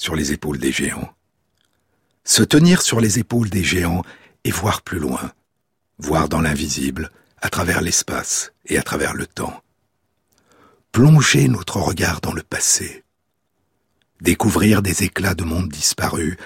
sur 0.00 0.16
les 0.16 0.32
épaules 0.32 0.56
des 0.56 0.72
géants. 0.72 1.12
Se 2.24 2.42
tenir 2.42 2.80
sur 2.80 3.00
les 3.00 3.18
épaules 3.18 3.50
des 3.50 3.62
géants 3.62 4.02
et 4.44 4.50
voir 4.50 4.80
plus 4.80 4.98
loin, 4.98 5.30
voir 5.98 6.30
dans 6.30 6.40
l'invisible, 6.40 7.10
à 7.42 7.50
travers 7.50 7.82
l'espace 7.82 8.52
et 8.64 8.78
à 8.78 8.82
travers 8.82 9.12
le 9.12 9.26
temps. 9.26 9.62
Plonger 10.90 11.48
notre 11.48 11.76
regard 11.76 12.22
dans 12.22 12.32
le 12.32 12.42
passé, 12.42 13.04
découvrir 14.22 14.80
des 14.80 15.02
éclats 15.02 15.34
de 15.34 15.44
monde 15.44 15.68
disparus, 15.68 16.38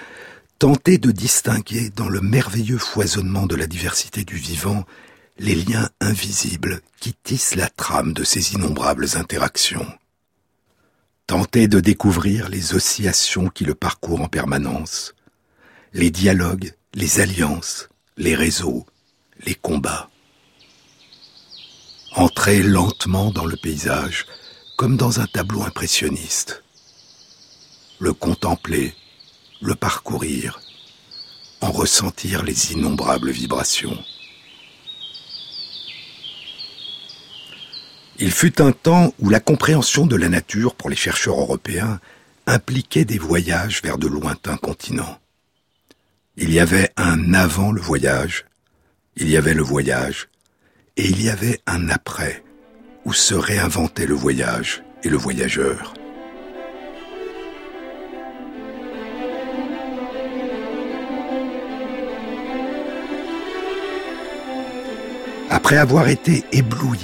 tenter 0.58 0.98
de 0.98 1.12
distinguer 1.12 1.90
dans 1.90 2.08
le 2.08 2.20
merveilleux 2.20 2.78
foisonnement 2.78 3.46
de 3.46 3.54
la 3.54 3.68
diversité 3.68 4.24
du 4.24 4.34
vivant 4.34 4.84
les 5.38 5.54
liens 5.54 5.88
invisibles 6.00 6.80
qui 6.98 7.14
tissent 7.14 7.54
la 7.54 7.68
trame 7.68 8.14
de 8.14 8.24
ces 8.24 8.54
innombrables 8.54 9.06
interactions. 9.14 9.86
Tenter 11.26 11.68
de 11.68 11.80
découvrir 11.80 12.50
les 12.50 12.74
oscillations 12.74 13.48
qui 13.48 13.64
le 13.64 13.74
parcourent 13.74 14.20
en 14.20 14.28
permanence, 14.28 15.14
les 15.94 16.10
dialogues, 16.10 16.74
les 16.92 17.20
alliances, 17.20 17.88
les 18.18 18.34
réseaux, 18.34 18.84
les 19.40 19.54
combats. 19.54 20.10
Entrer 22.14 22.62
lentement 22.62 23.30
dans 23.30 23.46
le 23.46 23.56
paysage, 23.56 24.26
comme 24.76 24.98
dans 24.98 25.20
un 25.20 25.26
tableau 25.26 25.62
impressionniste. 25.62 26.62
Le 28.00 28.12
contempler, 28.12 28.94
le 29.62 29.74
parcourir, 29.74 30.60
en 31.62 31.72
ressentir 31.72 32.42
les 32.42 32.72
innombrables 32.72 33.30
vibrations. 33.30 33.98
Il 38.18 38.30
fut 38.30 38.62
un 38.62 38.70
temps 38.70 39.12
où 39.18 39.28
la 39.28 39.40
compréhension 39.40 40.06
de 40.06 40.14
la 40.14 40.28
nature 40.28 40.76
pour 40.76 40.88
les 40.88 40.96
chercheurs 40.96 41.40
européens 41.40 41.98
impliquait 42.46 43.04
des 43.04 43.18
voyages 43.18 43.82
vers 43.82 43.98
de 43.98 44.06
lointains 44.06 44.56
continents. 44.56 45.18
Il 46.36 46.52
y 46.52 46.60
avait 46.60 46.90
un 46.96 47.34
avant 47.34 47.72
le 47.72 47.80
voyage, 47.80 48.44
il 49.16 49.28
y 49.28 49.36
avait 49.36 49.54
le 49.54 49.62
voyage, 49.62 50.28
et 50.96 51.06
il 51.06 51.22
y 51.22 51.28
avait 51.28 51.60
un 51.66 51.88
après, 51.88 52.44
où 53.04 53.12
se 53.12 53.34
réinventait 53.34 54.06
le 54.06 54.14
voyage 54.14 54.84
et 55.02 55.08
le 55.08 55.16
voyageur. 55.16 55.94
Après 65.50 65.78
avoir 65.78 66.08
été 66.08 66.44
ébloui 66.52 67.00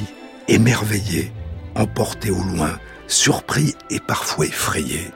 émerveillé, 0.50 1.32
emporté 1.74 2.30
au 2.30 2.42
loin, 2.42 2.78
surpris 3.06 3.74
et 3.88 4.00
parfois 4.00 4.46
effrayé. 4.46 5.10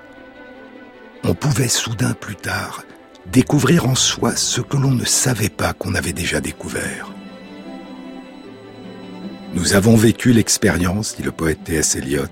On 1.25 1.35
pouvait 1.35 1.69
soudain 1.69 2.15
plus 2.15 2.37
tard 2.37 2.85
découvrir 3.27 3.89
en 3.89 3.95
soi 3.95 4.37
ce 4.37 4.61
que 4.61 4.77
l'on 4.77 4.91
ne 4.91 5.05
savait 5.05 5.49
pas 5.49 5.73
qu'on 5.73 5.95
avait 5.95 6.13
déjà 6.13 6.41
découvert. 6.41 7.11
Nous 9.55 9.75
avons 9.75 9.97
vécu 9.97 10.33
l'expérience, 10.33 11.17
dit 11.17 11.23
le 11.23 11.33
poète 11.33 11.65
T.S. 11.65 11.97
Eliot. 11.97 12.25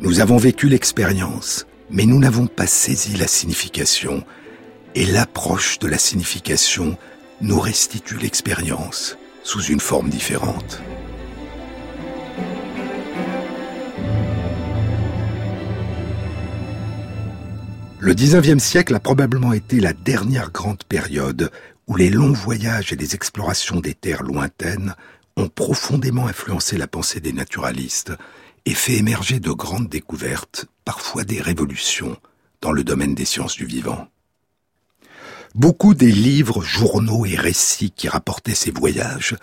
Nous 0.00 0.20
avons 0.20 0.36
vécu 0.36 0.68
l'expérience, 0.68 1.66
mais 1.90 2.06
nous 2.06 2.18
n'avons 2.18 2.46
pas 2.46 2.66
saisi 2.66 3.16
la 3.16 3.26
signification, 3.26 4.24
et 4.94 5.04
l'approche 5.04 5.78
de 5.78 5.86
la 5.86 5.98
signification 5.98 6.96
nous 7.40 7.60
restitue 7.60 8.16
l'expérience 8.16 9.16
sous 9.44 9.62
une 9.62 9.80
forme 9.80 10.08
différente. 10.08 10.82
Le 18.00 18.14
XIXe 18.14 18.62
siècle 18.62 18.94
a 18.94 19.00
probablement 19.00 19.52
été 19.52 19.80
la 19.80 19.92
dernière 19.92 20.52
grande 20.52 20.84
période 20.84 21.50
où 21.88 21.96
les 21.96 22.10
longs 22.10 22.32
voyages 22.32 22.92
et 22.92 22.96
les 22.96 23.16
explorations 23.16 23.80
des 23.80 23.94
terres 23.94 24.22
lointaines 24.22 24.94
ont 25.36 25.48
profondément 25.48 26.28
influencé 26.28 26.78
la 26.78 26.86
pensée 26.86 27.18
des 27.18 27.32
naturalistes 27.32 28.12
et 28.66 28.74
fait 28.74 28.98
émerger 28.98 29.40
de 29.40 29.50
grandes 29.50 29.88
découvertes, 29.88 30.66
parfois 30.84 31.24
des 31.24 31.40
révolutions, 31.40 32.16
dans 32.60 32.70
le 32.70 32.84
domaine 32.84 33.16
des 33.16 33.24
sciences 33.24 33.56
du 33.56 33.66
vivant. 33.66 34.06
Beaucoup 35.56 35.94
des 35.94 36.12
livres, 36.12 36.62
journaux 36.62 37.26
et 37.26 37.34
récits 37.34 37.90
qui 37.90 38.08
rapportaient 38.08 38.54
ces 38.54 38.70
voyages 38.70 39.36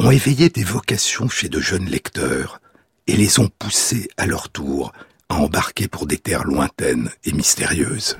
ont 0.00 0.10
éveillé 0.10 0.48
des 0.48 0.64
vocations 0.64 1.28
chez 1.28 1.48
de 1.48 1.60
jeunes 1.60 1.88
lecteurs 1.88 2.60
et 3.06 3.16
les 3.16 3.38
ont 3.38 3.50
poussés 3.58 4.08
à 4.16 4.26
leur 4.26 4.48
tour 4.48 4.92
à 5.30 5.36
embarquer 5.36 5.88
pour 5.88 6.06
des 6.06 6.18
terres 6.18 6.44
lointaines 6.44 7.08
et 7.24 7.32
mystérieuses. 7.32 8.18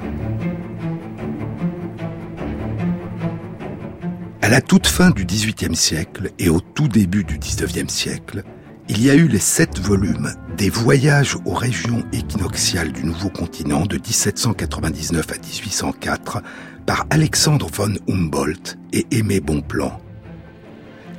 À 4.41 4.49
la 4.49 4.61
toute 4.63 4.87
fin 4.87 5.11
du 5.11 5.27
XVIIIe 5.27 5.77
siècle 5.77 6.31
et 6.39 6.49
au 6.49 6.61
tout 6.61 6.89
début 6.89 7.25
du 7.25 7.39
XIXe 7.39 7.93
siècle, 7.93 8.43
il 8.89 9.03
y 9.05 9.11
a 9.11 9.15
eu 9.15 9.29
les 9.29 9.39
sept 9.39 9.79
volumes 9.79 10.33
des 10.57 10.71
voyages 10.71 11.37
aux 11.45 11.55
régions 11.55 12.03
équinoxiales 12.13 12.91
du 12.91 13.05
nouveau 13.05 13.29
continent 13.29 13.87
de 13.87 13.97
1799 13.97 15.27
à 15.31 15.35
1804 15.35 16.43
par 16.87 17.07
Alexandre 17.11 17.69
von 17.73 17.95
Humboldt 18.09 18.79
et 18.93 19.07
Aimé 19.13 19.41
Bonpland. 19.41 20.01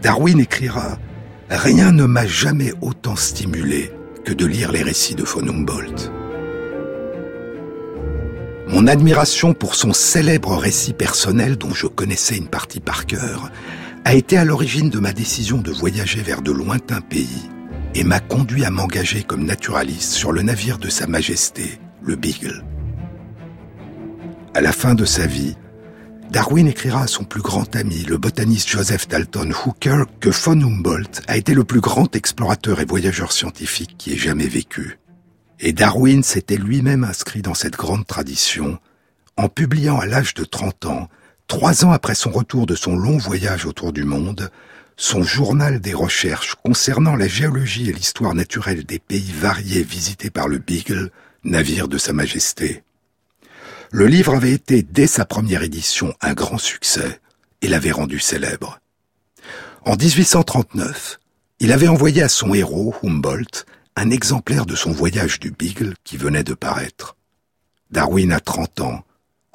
Darwin 0.02 0.40
écrira 0.40 0.98
Rien 1.50 1.92
ne 1.92 2.06
m'a 2.06 2.26
jamais 2.26 2.74
autant 2.82 3.16
stimulé 3.16 3.92
que 4.24 4.34
de 4.34 4.46
lire 4.46 4.72
les 4.72 4.84
récits 4.84 5.16
de 5.16 5.24
von 5.24 5.48
Humboldt. 5.48 6.12
Mon 8.68 8.88
admiration 8.88 9.54
pour 9.54 9.76
son 9.76 9.94
célèbre 9.94 10.56
récit 10.56 10.94
personnel 10.94 11.58
dont 11.58 11.74
je 11.74 11.88
connaissais 11.88 12.38
une 12.38 12.48
partie 12.48 12.80
par 12.80 13.06
cœur 13.06 13.52
a 14.06 14.14
été 14.14 14.38
à 14.38 14.46
l'origine 14.46 14.90
de 14.90 15.00
ma 15.00 15.14
décision 15.14 15.58
de 15.58 15.72
voyager 15.72 16.22
vers 16.22 16.42
de 16.42 16.52
lointains 16.52 17.02
pays 17.02 17.50
et 17.96 18.04
m'a 18.04 18.20
conduit 18.20 18.66
à 18.66 18.70
m'engager 18.70 19.24
comme 19.24 19.46
naturaliste 19.46 20.14
sur 20.14 20.32
le 20.32 20.42
navire 20.42 20.78
de 20.78 20.90
Sa 20.90 21.08
Majesté, 21.08 21.80
le 22.02 22.16
Beagle. 22.16 22.64
À 24.54 24.62
la 24.62 24.72
fin 24.72 24.96
de 24.96 25.06
sa 25.06 25.26
vie, 25.26 25.56
Darwin 26.32 26.66
écrira 26.66 27.02
à 27.02 27.08
son 27.08 27.26
plus 27.26 27.42
grand 27.42 27.76
ami, 27.76 28.06
le 28.06 28.18
botaniste 28.18 28.70
Joseph 28.70 29.10
Dalton 29.10 29.52
Hooker, 29.52 30.06
que 30.22 30.30
von 30.30 30.62
Humboldt 30.62 31.22
a 31.28 31.36
été 31.36 31.54
le 31.54 31.66
plus 31.66 31.82
grand 31.82 32.16
explorateur 32.16 32.80
et 32.80 32.86
voyageur 32.86 33.34
scientifique 33.34 33.98
qui 33.98 34.14
ait 34.14 34.18
jamais 34.18 34.48
vécu. 34.48 34.98
Et 35.60 35.74
Darwin 35.74 36.24
s'était 36.24 36.56
lui-même 36.56 37.04
inscrit 37.04 37.42
dans 37.42 37.54
cette 37.54 37.76
grande 37.76 38.08
tradition 38.08 38.80
en 39.36 39.50
publiant 39.50 40.00
à 40.00 40.06
l'âge 40.06 40.34
de 40.34 40.46
30 40.46 40.86
ans, 40.86 41.10
trois 41.48 41.84
ans 41.84 41.92
après 41.92 42.16
son 42.16 42.32
retour 42.32 42.66
de 42.66 42.76
son 42.76 42.96
long 42.96 43.18
voyage 43.18 43.66
autour 43.66 43.92
du 43.92 44.06
monde, 44.06 44.52
son 44.96 45.24
journal 45.24 45.82
des 45.82 45.94
recherches 45.94 46.56
concernant 46.64 47.18
la 47.18 47.28
géologie 47.28 47.90
et 47.90 47.94
l'histoire 47.94 48.36
naturelle 48.36 48.86
des 48.86 49.00
pays 49.00 49.34
variés 49.34 49.84
visités 49.84 50.30
par 50.30 50.48
le 50.48 50.60
Beagle, 50.60 51.12
navire 51.44 51.90
de 51.90 51.98
Sa 51.98 52.14
Majesté. 52.14 52.84
Le 53.94 54.08
livre 54.08 54.36
avait 54.36 54.54
été, 54.54 54.84
dès 54.84 55.06
sa 55.06 55.26
première 55.26 55.64
édition, 55.64 56.14
un 56.22 56.34
grand 56.34 56.58
succès 56.58 57.20
et 57.62 57.68
l'avait 57.68 57.92
rendu 57.92 58.20
célèbre. 58.20 58.80
En 59.84 59.98
1839, 59.98 61.20
il 61.60 61.74
avait 61.74 61.90
envoyé 61.90 62.22
à 62.24 62.30
son 62.30 62.54
héros, 62.54 62.96
Humboldt, 63.04 63.66
un 63.98 64.10
exemplaire 64.10 64.66
de 64.66 64.76
son 64.76 64.92
voyage 64.92 65.42
du 65.42 65.52
Beagle 65.52 65.96
qui 66.06 66.16
venait 66.16 66.46
de 66.46 66.54
paraître. 66.54 67.18
Darwin 67.90 68.32
a 68.32 68.40
30 68.40 68.80
ans, 68.80 69.04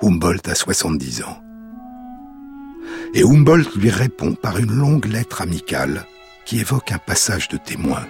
Humboldt 0.02 0.50
a 0.50 0.54
70 0.54 1.22
ans. 1.22 1.42
Et 3.14 3.22
Humboldt 3.22 3.70
lui 3.76 3.88
répond 3.88 4.34
par 4.34 4.58
une 4.58 4.72
longue 4.72 5.06
lettre 5.06 5.40
amicale 5.40 6.04
qui 6.44 6.60
évoque 6.60 6.92
un 6.92 6.98
passage 6.98 7.48
de 7.48 7.56
témoin. 7.56 8.06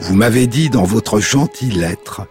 Vous 0.00 0.16
m'avez 0.16 0.48
dit 0.48 0.70
dans 0.70 0.82
votre 0.82 1.20
gentille 1.20 1.70
lettre 1.70 2.26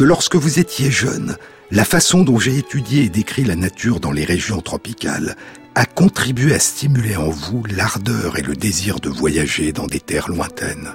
que 0.00 0.04
lorsque 0.06 0.36
vous 0.36 0.58
étiez 0.58 0.90
jeune, 0.90 1.36
la 1.70 1.84
façon 1.84 2.22
dont 2.22 2.38
j'ai 2.38 2.56
étudié 2.56 3.04
et 3.04 3.08
décrit 3.10 3.44
la 3.44 3.54
nature 3.54 4.00
dans 4.00 4.12
les 4.12 4.24
régions 4.24 4.62
tropicales 4.62 5.36
a 5.74 5.84
contribué 5.84 6.54
à 6.54 6.58
stimuler 6.58 7.16
en 7.16 7.28
vous 7.28 7.62
l'ardeur 7.64 8.38
et 8.38 8.42
le 8.42 8.56
désir 8.56 8.98
de 9.00 9.10
voyager 9.10 9.72
dans 9.72 9.86
des 9.86 10.00
terres 10.00 10.30
lointaines. 10.30 10.88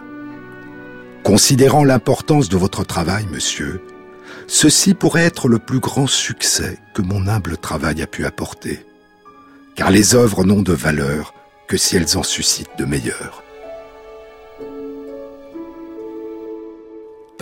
Considérant 1.24 1.84
l'importance 1.84 2.50
de 2.50 2.58
votre 2.58 2.84
travail, 2.84 3.28
monsieur, 3.32 3.80
ceci 4.48 4.96
pourrait 4.96 5.26
être 5.26 5.50
le 5.50 5.60
plus 5.60 5.80
grand 5.80 6.08
succès 6.08 6.80
que 6.96 7.04
mon 7.04 7.28
humble 7.28 7.58
travail 7.58 8.02
a 8.02 8.08
pu 8.08 8.26
apporter. 8.26 8.88
Car 9.76 9.92
les 9.92 10.16
œuvres 10.16 10.44
n'ont 10.46 10.64
de 10.64 10.74
valeur 10.74 11.36
que 11.68 11.78
si 11.78 11.96
elles 11.96 12.18
en 12.18 12.24
suscitent 12.24 12.80
de 12.80 12.86
meilleures. 12.86 13.45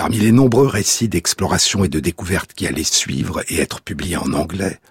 Parmi 0.03 0.19
les 0.19 0.33
nombreux 0.33 0.67
récits 0.67 1.07
d'exploration 1.07 1.85
et 1.85 1.87
de 1.87 2.01
découverte 2.01 2.51
qui 2.51 2.67
allaient 2.67 2.83
suivre 2.83 3.41
et 3.47 3.61
être 3.61 3.79
publiés 3.79 4.17
en 4.17 4.33
anglais, 4.33 4.81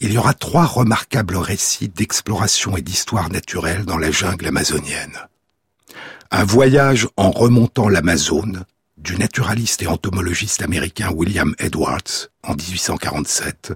il 0.00 0.12
y 0.12 0.18
aura 0.18 0.34
trois 0.34 0.66
remarquables 0.66 1.36
récits 1.36 1.88
d'exploration 1.88 2.76
et 2.76 2.80
d'histoire 2.80 3.28
naturelle 3.28 3.84
dans 3.84 3.98
la 3.98 4.12
jungle 4.12 4.46
amazonienne. 4.46 5.18
Un 6.30 6.44
voyage 6.44 7.08
en 7.16 7.32
remontant 7.32 7.88
l'Amazone 7.88 8.64
du 8.98 9.16
naturaliste 9.16 9.82
et 9.82 9.88
entomologiste 9.88 10.62
américain 10.62 11.10
William 11.10 11.56
Edwards 11.58 12.28
en 12.44 12.54
1847, 12.54 13.72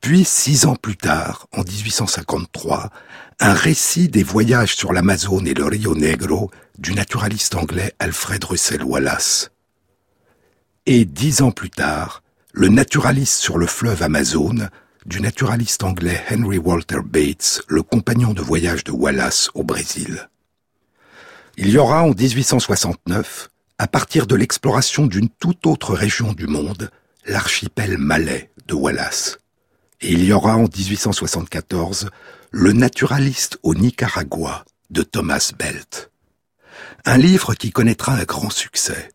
puis 0.00 0.24
six 0.24 0.66
ans 0.66 0.74
plus 0.74 0.96
tard, 0.96 1.46
en 1.52 1.62
1853, 1.62 2.90
un 3.38 3.54
récit 3.54 4.08
des 4.08 4.24
voyages 4.24 4.74
sur 4.74 4.92
l'Amazone 4.92 5.46
et 5.46 5.54
le 5.54 5.66
Rio 5.66 5.94
Negro 5.94 6.50
du 6.76 6.92
naturaliste 6.92 7.54
anglais 7.54 7.94
Alfred 8.00 8.42
Russel 8.42 8.82
Wallace. 8.82 9.52
Et 10.88 11.04
dix 11.04 11.42
ans 11.42 11.50
plus 11.50 11.70
tard, 11.70 12.22
le 12.52 12.68
naturaliste 12.68 13.38
sur 13.38 13.58
le 13.58 13.66
fleuve 13.66 14.04
Amazone 14.04 14.70
du 15.04 15.20
naturaliste 15.20 15.82
anglais 15.82 16.22
Henry 16.30 16.58
Walter 16.58 17.00
Bates, 17.04 17.60
le 17.66 17.82
compagnon 17.82 18.32
de 18.34 18.40
voyage 18.40 18.84
de 18.84 18.92
Wallace 18.92 19.50
au 19.54 19.64
Brésil. 19.64 20.28
Il 21.56 21.70
y 21.70 21.78
aura 21.78 22.04
en 22.04 22.14
1869, 22.14 23.48
à 23.78 23.88
partir 23.88 24.28
de 24.28 24.36
l'exploration 24.36 25.08
d'une 25.08 25.28
toute 25.28 25.66
autre 25.66 25.92
région 25.92 26.32
du 26.32 26.46
monde, 26.46 26.88
l'archipel 27.26 27.98
malais 27.98 28.52
de 28.68 28.74
Wallace. 28.74 29.38
Et 30.00 30.12
il 30.12 30.24
y 30.24 30.32
aura 30.32 30.56
en 30.56 30.68
1874 30.68 32.10
le 32.52 32.72
naturaliste 32.72 33.58
au 33.64 33.74
Nicaragua 33.74 34.64
de 34.90 35.02
Thomas 35.02 35.50
Belt. 35.58 36.12
Un 37.04 37.16
livre 37.16 37.54
qui 37.54 37.72
connaîtra 37.72 38.12
un 38.12 38.22
grand 38.22 38.50
succès. 38.50 39.10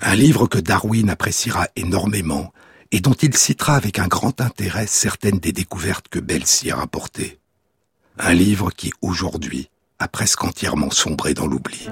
Un 0.00 0.14
livre 0.14 0.46
que 0.46 0.58
Darwin 0.58 1.10
appréciera 1.10 1.68
énormément 1.74 2.52
et 2.92 3.00
dont 3.00 3.14
il 3.14 3.36
citera 3.36 3.74
avec 3.74 3.98
un 3.98 4.06
grand 4.06 4.40
intérêt 4.40 4.86
certaines 4.86 5.38
des 5.38 5.52
découvertes 5.52 6.08
que 6.08 6.20
Bell 6.20 6.46
s'y 6.46 6.70
a 6.70 6.76
rapportées. 6.76 7.38
Un 8.18 8.32
livre 8.32 8.70
qui, 8.70 8.92
aujourd'hui, 9.02 9.70
a 9.98 10.06
presque 10.06 10.44
entièrement 10.44 10.90
sombré 10.90 11.34
dans 11.34 11.46
l'oubli. 11.46 11.88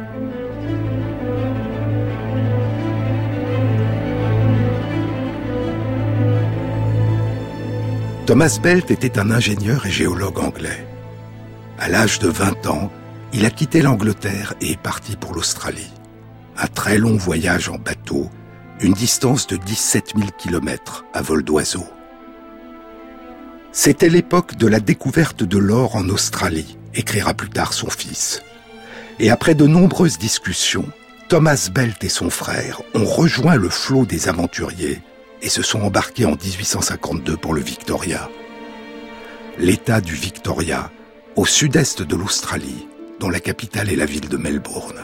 Thomas 8.26 8.58
Belt 8.62 8.90
était 8.90 9.18
un 9.18 9.30
ingénieur 9.30 9.86
et 9.86 9.90
géologue 9.90 10.38
anglais. 10.38 10.86
À 11.78 11.88
l'âge 11.88 12.18
de 12.18 12.28
20 12.28 12.66
ans, 12.66 12.90
il 13.32 13.44
a 13.44 13.50
quitté 13.50 13.82
l'Angleterre 13.82 14.54
et 14.60 14.72
est 14.72 14.80
parti 14.80 15.16
pour 15.16 15.34
l'Australie. 15.34 15.95
Un 16.58 16.66
très 16.68 16.98
long 16.98 17.16
voyage 17.16 17.68
en 17.68 17.78
bateau 17.78 18.30
une 18.80 18.92
distance 18.92 19.46
de 19.46 19.56
17 19.56 20.12
000 20.16 20.28
km 20.36 21.04
à 21.14 21.22
vol 21.22 21.42
d'oiseau. 21.42 21.86
C'était 23.72 24.08
l'époque 24.08 24.56
de 24.56 24.66
la 24.66 24.80
découverte 24.80 25.42
de 25.42 25.58
l'or 25.58 25.96
en 25.96 26.08
Australie, 26.08 26.78
écrira 26.94 27.34
plus 27.34 27.50
tard 27.50 27.72
son 27.72 27.90
fils. 27.90 28.42
Et 29.18 29.30
après 29.30 29.54
de 29.54 29.66
nombreuses 29.66 30.18
discussions, 30.18 30.86
Thomas 31.28 31.70
Belt 31.72 32.02
et 32.04 32.08
son 32.08 32.30
frère 32.30 32.82
ont 32.94 33.04
rejoint 33.04 33.56
le 33.56 33.68
flot 33.68 34.04
des 34.04 34.28
aventuriers 34.28 35.00
et 35.42 35.48
se 35.48 35.62
sont 35.62 35.80
embarqués 35.80 36.26
en 36.26 36.36
1852 36.36 37.36
pour 37.36 37.54
le 37.54 37.60
Victoria. 37.60 38.30
L'État 39.58 40.00
du 40.00 40.14
Victoria, 40.14 40.90
au 41.34 41.46
sud-est 41.46 42.02
de 42.02 42.16
l'Australie, 42.16 42.86
dont 43.20 43.30
la 43.30 43.40
capitale 43.40 43.90
est 43.90 43.96
la 43.96 44.06
ville 44.06 44.28
de 44.28 44.36
Melbourne. 44.36 45.00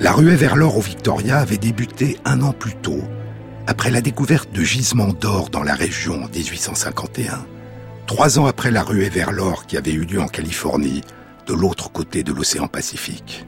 La 0.00 0.12
ruée 0.12 0.34
vers 0.34 0.56
l'or 0.56 0.78
au 0.78 0.80
Victoria 0.80 1.40
avait 1.40 1.58
débuté 1.58 2.18
un 2.24 2.40
an 2.40 2.54
plus 2.54 2.74
tôt, 2.74 3.04
après 3.66 3.90
la 3.90 4.00
découverte 4.00 4.50
de 4.50 4.62
gisements 4.62 5.12
d'or 5.12 5.50
dans 5.50 5.62
la 5.62 5.74
région 5.74 6.24
en 6.24 6.26
1851, 6.26 7.44
trois 8.06 8.38
ans 8.38 8.46
après 8.46 8.70
la 8.70 8.82
ruée 8.82 9.10
vers 9.10 9.30
l'or 9.30 9.66
qui 9.66 9.76
avait 9.76 9.92
eu 9.92 10.06
lieu 10.06 10.18
en 10.18 10.26
Californie, 10.26 11.02
de 11.46 11.52
l'autre 11.52 11.92
côté 11.92 12.22
de 12.22 12.32
l'océan 12.32 12.66
Pacifique. 12.66 13.44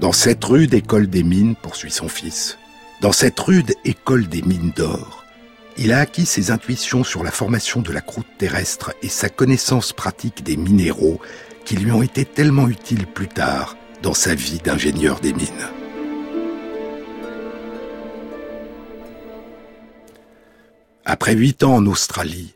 Dans 0.00 0.10
cette 0.10 0.44
rude 0.44 0.74
école 0.74 1.06
des 1.06 1.22
mines, 1.22 1.54
poursuit 1.54 1.92
son 1.92 2.08
fils, 2.08 2.58
dans 3.00 3.12
cette 3.12 3.38
rude 3.38 3.72
école 3.84 4.26
des 4.26 4.42
mines 4.42 4.72
d'or, 4.74 5.24
il 5.78 5.92
a 5.92 6.00
acquis 6.00 6.26
ses 6.26 6.50
intuitions 6.50 7.04
sur 7.04 7.22
la 7.22 7.30
formation 7.30 7.82
de 7.82 7.92
la 7.92 8.00
croûte 8.00 8.26
terrestre 8.36 8.94
et 9.00 9.08
sa 9.08 9.28
connaissance 9.28 9.92
pratique 9.92 10.42
des 10.42 10.56
minéraux 10.56 11.20
qui 11.64 11.76
lui 11.76 11.92
ont 11.92 12.02
été 12.02 12.24
tellement 12.24 12.66
utiles 12.66 13.06
plus 13.06 13.28
tard 13.28 13.76
dans 14.02 14.14
sa 14.14 14.34
vie 14.34 14.58
d'ingénieur 14.58 15.20
des 15.20 15.32
mines. 15.32 15.68
Après 21.04 21.34
huit 21.34 21.62
ans 21.62 21.76
en 21.76 21.86
Australie, 21.86 22.54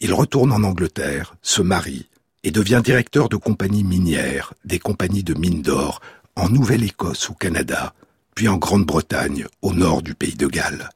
il 0.00 0.12
retourne 0.12 0.52
en 0.52 0.62
Angleterre, 0.62 1.34
se 1.42 1.62
marie 1.62 2.08
et 2.44 2.50
devient 2.50 2.82
directeur 2.84 3.28
de 3.28 3.36
compagnie 3.36 3.84
minière, 3.84 4.52
des 4.64 4.78
compagnies 4.78 5.24
de 5.24 5.34
mines 5.34 5.62
d'or, 5.62 6.00
en 6.36 6.50
Nouvelle-Écosse 6.50 7.30
au 7.30 7.34
Canada, 7.34 7.94
puis 8.34 8.48
en 8.48 8.58
Grande-Bretagne, 8.58 9.46
au 9.62 9.72
nord 9.72 10.02
du 10.02 10.14
pays 10.14 10.34
de 10.34 10.46
Galles. 10.46 10.90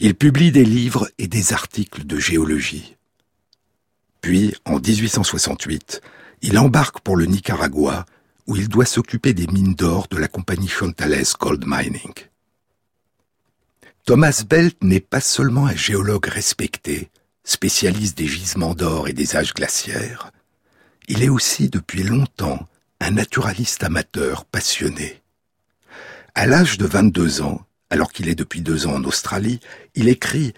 Il 0.00 0.14
publie 0.14 0.50
des 0.50 0.64
livres 0.64 1.08
et 1.18 1.28
des 1.28 1.52
articles 1.52 2.04
de 2.04 2.18
géologie. 2.18 2.96
Puis, 4.20 4.54
en 4.64 4.78
1868, 4.80 6.02
il 6.42 6.58
embarque 6.58 7.00
pour 7.00 7.16
le 7.16 7.26
Nicaragua 7.26 8.04
où 8.46 8.56
il 8.56 8.68
doit 8.68 8.84
s'occuper 8.84 9.34
des 9.34 9.46
mines 9.46 9.74
d'or 9.74 10.06
de 10.10 10.16
la 10.16 10.28
compagnie 10.28 10.68
Chontales 10.68 11.24
Gold 11.38 11.64
Mining. 11.66 12.14
Thomas 14.04 14.44
Belt 14.48 14.76
n'est 14.82 15.00
pas 15.00 15.20
seulement 15.20 15.66
un 15.66 15.74
géologue 15.74 16.26
respecté, 16.26 17.10
spécialiste 17.44 18.16
des 18.16 18.28
gisements 18.28 18.74
d'or 18.74 19.08
et 19.08 19.12
des 19.12 19.36
âges 19.36 19.54
glaciaires, 19.54 20.30
il 21.08 21.22
est 21.22 21.28
aussi 21.28 21.68
depuis 21.68 22.02
longtemps 22.02 22.66
un 23.00 23.12
naturaliste 23.12 23.84
amateur 23.84 24.44
passionné. 24.44 25.22
À 26.34 26.46
l'âge 26.46 26.78
de 26.78 26.86
22 26.86 27.42
ans, 27.42 27.64
alors 27.90 28.12
qu'il 28.12 28.28
est 28.28 28.34
depuis 28.34 28.60
deux 28.60 28.86
ans 28.86 28.94
en 28.94 29.04
Australie, 29.04 29.60
il 29.94 30.08
écrit 30.08 30.52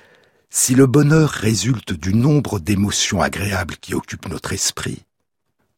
Si 0.48 0.74
le 0.74 0.86
bonheur 0.86 1.30
résulte 1.30 1.92
du 1.92 2.14
nombre 2.14 2.58
d'émotions 2.58 3.20
agréables 3.20 3.76
qui 3.76 3.94
occupent 3.94 4.28
notre 4.28 4.54
esprit, 4.54 5.04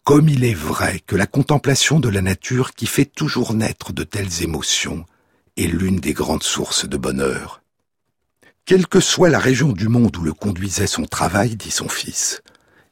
comme 0.05 0.29
il 0.29 0.45
est 0.45 0.55
vrai 0.55 1.01
que 1.07 1.17
la 1.17 1.27
contemplation 1.27 2.01
de 2.01 2.09
la 2.09 2.23
nature 2.23 2.73
qui 2.73 2.87
fait 2.87 3.05
toujours 3.05 3.55
naître 3.55 3.93
de 3.93 4.03
telles 4.03 4.43
émotions 4.43 5.05
est 5.57 5.67
l'une 5.67 6.01
des 6.01 6.13
grandes 6.13 6.43
sources 6.43 6.89
de 6.89 6.97
bonheur. 6.97 7.63
Quelle 8.65 8.87
que 8.87 9.01
soit 9.01 9.31
la 9.31 9.39
région 9.39 9.73
du 9.73 9.89
monde 9.89 10.17
où 10.17 10.23
le 10.23 10.33
conduisait 10.33 10.87
son 10.87 11.05
travail, 11.05 11.57
dit 11.57 11.71
son 11.71 11.89
fils, 11.89 12.43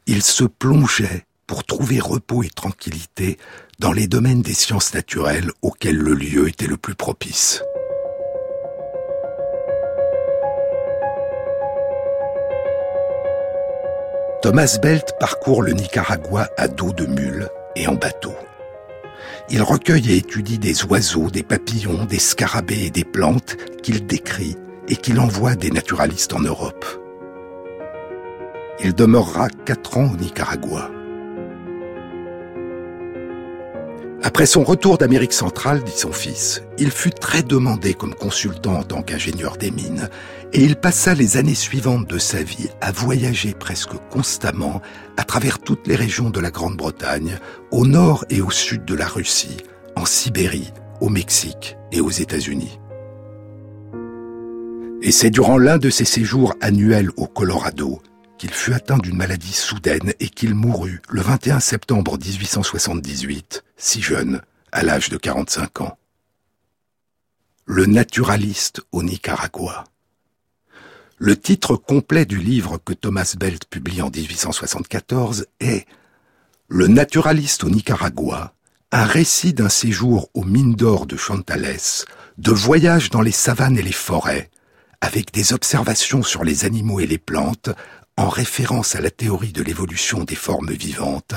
il 0.07 0.23
se 0.23 0.45
plongeait 0.45 1.27
pour 1.47 1.65
trouver 1.65 2.01
repos 2.01 2.43
et 2.43 2.51
tranquillité 2.51 3.39
dans 3.79 3.93
les 3.93 4.07
domaines 4.07 4.43
des 4.43 4.55
sciences 4.55 4.93
naturelles 4.95 5.51
auxquels 5.63 5.97
le 5.97 6.15
lieu 6.15 6.49
était 6.49 6.67
le 6.67 6.77
plus 6.77 6.95
propice. 6.95 7.63
Thomas 14.41 14.79
Belt 14.81 15.15
parcourt 15.19 15.63
le 15.63 15.73
Nicaragua 15.73 16.49
à 16.57 16.69
dos 16.69 16.93
de 16.93 17.07
mule 17.07 17.49
et 17.75 17.89
en 17.89 17.95
bateau. 17.95 18.35
Il 19.51 19.63
recueille 19.63 20.13
et 20.13 20.19
étudie 20.19 20.61
des 20.61 20.85
oiseaux, 20.85 21.29
des 21.29 21.43
papillons, 21.43 22.05
des 22.05 22.21
scarabées 22.21 22.85
et 22.85 22.91
des 22.91 23.03
plantes 23.03 23.57
qu'il 23.83 24.07
décrit 24.07 24.57
et 24.87 24.95
qu'il 24.95 25.19
envoie 25.19 25.57
des 25.57 25.73
naturalistes 25.73 26.35
en 26.35 26.39
Europe. 26.39 26.85
Il 28.79 28.95
demeurera 28.95 29.49
quatre 29.49 29.99
ans 29.99 30.13
au 30.13 30.17
Nicaragua. 30.17 30.89
Après 34.23 34.47
son 34.47 34.63
retour 34.63 34.99
d'Amérique 34.99 35.33
centrale, 35.33 35.83
dit 35.83 35.91
son 35.97 36.13
fils, 36.13 36.63
il 36.79 36.93
fut 36.93 37.11
très 37.11 37.43
demandé 37.43 37.95
comme 37.95 38.15
consultant 38.15 38.75
en 38.75 38.83
tant 38.85 39.03
qu'ingénieur 39.03 39.57
des 39.57 39.73
mines, 39.73 40.09
et 40.53 40.63
il 40.63 40.77
passa 40.77 41.15
les 41.15 41.37
années 41.37 41.55
suivantes 41.55 42.09
de 42.09 42.19
sa 42.19 42.43
vie 42.43 42.69
à 42.81 42.91
voyager 42.91 43.55
presque 43.55 43.97
constamment 44.11 44.81
à 45.17 45.25
travers 45.25 45.59
toutes 45.59 45.87
les 45.87 45.97
régions 45.97 46.31
de 46.31 46.41
la 46.41 46.51
Grande-Bretagne, 46.51 47.39
au 47.71 47.87
nord 47.87 48.25
et 48.31 48.41
au 48.41 48.51
sud 48.51 48.85
de 48.85 48.95
la 48.95 49.07
Russie, 49.07 49.59
en 49.97 50.07
Sibérie, 50.07 50.73
au 51.01 51.09
Mexique 51.09 51.77
et 51.93 52.01
aux 52.01 52.11
États-Unis. 52.11 52.79
Et 55.03 55.13
c'est 55.13 55.31
durant 55.31 55.59
l'un 55.59 55.79
de 55.79 55.91
ses 55.91 56.05
séjours 56.05 56.55
annuels 56.61 57.11
au 57.17 57.27
Colorado 57.27 58.03
qu'il 58.39 58.53
fut 58.53 58.73
atteint 58.73 58.99
d'une 58.99 59.17
maladie 59.17 59.53
soudaine 59.53 60.13
et 60.21 60.29
qu'il 60.29 60.55
mourut 60.55 61.03
le 61.09 61.21
21 61.21 61.61
septembre 61.61 62.17
1878, 62.19 63.65
si 63.77 64.01
jeune, 64.01 64.41
à 64.73 64.83
l'âge 64.83 65.09
de 65.09 65.17
45 65.17 65.81
ans. 65.83 65.99
Le 67.67 67.87
naturaliste 67.87 68.81
au 68.93 69.03
Nicaragua. 69.03 69.85
Le 71.21 71.37
titre 71.37 71.75
complet 71.75 72.27
du 72.27 72.39
livre 72.39 72.79
que 72.79 72.93
Thomas 72.93 73.35
Belt 73.37 73.65
publie 73.65 74.03
en 74.03 74.09
1874 74.09 75.47
est 75.59 75.85
Le 76.69 76.87
naturaliste 76.87 77.65
au 77.65 77.71
Nicaragua, 77.71 78.55
un 78.93 79.05
récit 79.05 79.53
d'un 79.53 79.69
séjour 79.69 80.31
aux 80.35 80.45
mines 80.45 80.77
d'or 80.77 81.07
de 81.07 81.17
Chantales, 81.17 81.81
de 82.39 82.53
voyage 82.53 83.11
dans 83.11 83.21
les 83.21 83.33
savanes 83.33 83.77
et 83.77 83.83
les 83.83 83.91
forêts, 83.91 84.49
avec 85.01 85.33
des 85.33 85.53
observations 85.53 86.23
sur 86.23 86.45
les 86.45 86.65
animaux 86.65 87.01
et 87.01 87.07
les 87.09 87.19
plantes, 87.19 87.71
en 88.17 88.29
référence 88.29 88.95
à 88.95 89.01
la 89.01 89.11
théorie 89.11 89.53
de 89.53 89.65
l'évolution 89.65 90.23
des 90.23 90.37
formes 90.37 90.71
vivantes, 90.71 91.35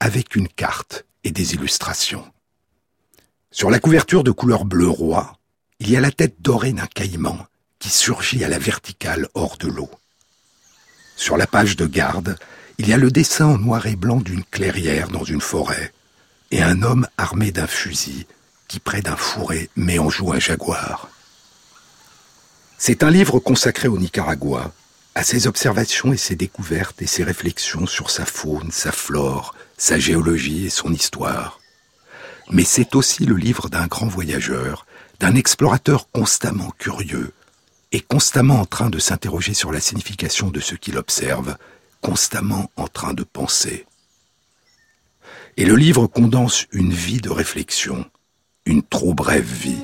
avec 0.00 0.36
une 0.36 0.48
carte 0.48 1.06
et 1.24 1.30
des 1.30 1.54
illustrations. 1.54 2.30
Sur 3.50 3.70
la 3.70 3.78
couverture 3.78 4.22
de 4.22 4.32
couleur 4.32 4.66
bleu 4.66 4.88
roi, 4.88 5.38
il 5.78 5.90
y 5.90 5.96
a 5.96 6.00
la 6.00 6.10
tête 6.10 6.42
dorée 6.42 6.74
d'un 6.74 6.86
caïman 6.86 7.38
qui 7.84 7.90
surgit 7.90 8.42
à 8.42 8.48
la 8.48 8.58
verticale 8.58 9.28
hors 9.34 9.58
de 9.58 9.68
l'eau. 9.68 9.90
Sur 11.16 11.36
la 11.36 11.46
page 11.46 11.76
de 11.76 11.84
garde, 11.84 12.38
il 12.78 12.88
y 12.88 12.94
a 12.94 12.96
le 12.96 13.10
dessin 13.10 13.44
en 13.44 13.58
noir 13.58 13.86
et 13.86 13.94
blanc 13.94 14.22
d'une 14.22 14.42
clairière 14.42 15.08
dans 15.08 15.22
une 15.22 15.42
forêt, 15.42 15.92
et 16.50 16.62
un 16.62 16.80
homme 16.80 17.06
armé 17.18 17.52
d'un 17.52 17.66
fusil 17.66 18.26
qui, 18.68 18.80
près 18.80 19.02
d'un 19.02 19.16
fourré, 19.16 19.68
met 19.76 19.98
en 19.98 20.08
joue 20.08 20.32
un 20.32 20.38
jaguar. 20.38 21.10
C'est 22.78 23.02
un 23.02 23.10
livre 23.10 23.38
consacré 23.38 23.86
au 23.86 23.98
Nicaragua, 23.98 24.72
à 25.14 25.22
ses 25.22 25.46
observations 25.46 26.10
et 26.14 26.16
ses 26.16 26.36
découvertes 26.36 27.02
et 27.02 27.06
ses 27.06 27.22
réflexions 27.22 27.86
sur 27.86 28.08
sa 28.08 28.24
faune, 28.24 28.70
sa 28.72 28.92
flore, 28.92 29.54
sa 29.76 29.98
géologie 29.98 30.64
et 30.64 30.70
son 30.70 30.90
histoire. 30.90 31.60
Mais 32.48 32.64
c'est 32.64 32.94
aussi 32.94 33.26
le 33.26 33.36
livre 33.36 33.68
d'un 33.68 33.88
grand 33.88 34.08
voyageur, 34.08 34.86
d'un 35.20 35.34
explorateur 35.34 36.08
constamment 36.12 36.72
curieux 36.78 37.34
et 37.94 38.00
constamment 38.00 38.58
en 38.58 38.66
train 38.66 38.90
de 38.90 38.98
s'interroger 38.98 39.54
sur 39.54 39.70
la 39.70 39.78
signification 39.78 40.50
de 40.50 40.58
ce 40.58 40.74
qu'il 40.74 40.98
observe, 40.98 41.56
constamment 42.00 42.68
en 42.74 42.88
train 42.88 43.14
de 43.14 43.22
penser. 43.22 43.86
Et 45.56 45.64
le 45.64 45.76
livre 45.76 46.08
condense 46.08 46.66
une 46.72 46.92
vie 46.92 47.20
de 47.20 47.30
réflexion, 47.30 48.04
une 48.66 48.82
trop 48.82 49.14
brève 49.14 49.46
vie. 49.46 49.78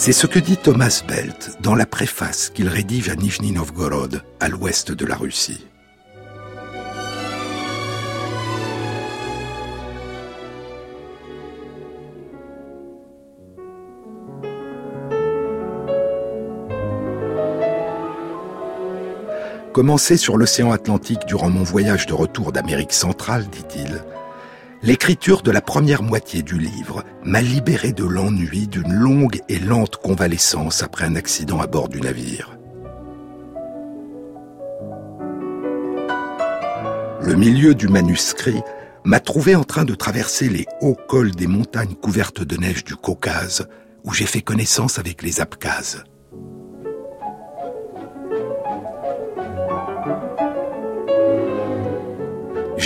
C'est 0.00 0.12
ce 0.12 0.28
que 0.28 0.38
dit 0.38 0.56
Thomas 0.56 1.02
Belt 1.08 1.58
dans 1.60 1.74
la 1.74 1.84
préface 1.84 2.50
qu'il 2.50 2.68
rédige 2.68 3.08
à 3.08 3.16
Nijni 3.16 3.50
Novgorod, 3.50 4.22
à 4.38 4.48
l'ouest 4.48 4.92
de 4.92 5.04
la 5.04 5.16
Russie. 5.16 5.66
Commencé 19.72 20.16
sur 20.16 20.36
l'océan 20.36 20.70
Atlantique 20.70 21.26
durant 21.26 21.50
mon 21.50 21.64
voyage 21.64 22.06
de 22.06 22.14
retour 22.14 22.52
d'Amérique 22.52 22.92
centrale, 22.92 23.48
dit-il, 23.48 24.04
l'écriture 24.82 25.42
de 25.42 25.50
la 25.50 25.60
première 25.60 26.02
moitié 26.02 26.42
du 26.42 26.58
livre 26.58 27.04
m'a 27.24 27.40
libéré 27.40 27.92
de 27.92 28.04
l'ennui 28.04 28.68
d'une 28.68 28.92
longue 28.92 29.40
et 29.48 29.58
lente 29.58 29.96
convalescence 29.96 30.82
après 30.82 31.04
un 31.04 31.16
accident 31.16 31.60
à 31.60 31.66
bord 31.66 31.88
du 31.88 32.00
navire. 32.00 32.58
Le 37.20 37.34
milieu 37.34 37.74
du 37.74 37.88
manuscrit 37.88 38.62
m'a 39.04 39.20
trouvé 39.20 39.54
en 39.54 39.64
train 39.64 39.84
de 39.84 39.94
traverser 39.94 40.48
les 40.48 40.66
hauts 40.80 40.96
cols 41.08 41.32
des 41.32 41.46
montagnes 41.46 41.94
couvertes 41.94 42.42
de 42.42 42.56
neige 42.56 42.84
du 42.84 42.94
Caucase, 42.94 43.68
où 44.04 44.12
j'ai 44.12 44.26
fait 44.26 44.40
connaissance 44.40 44.98
avec 44.98 45.22
les 45.22 45.40
Abkhazes. 45.40 46.04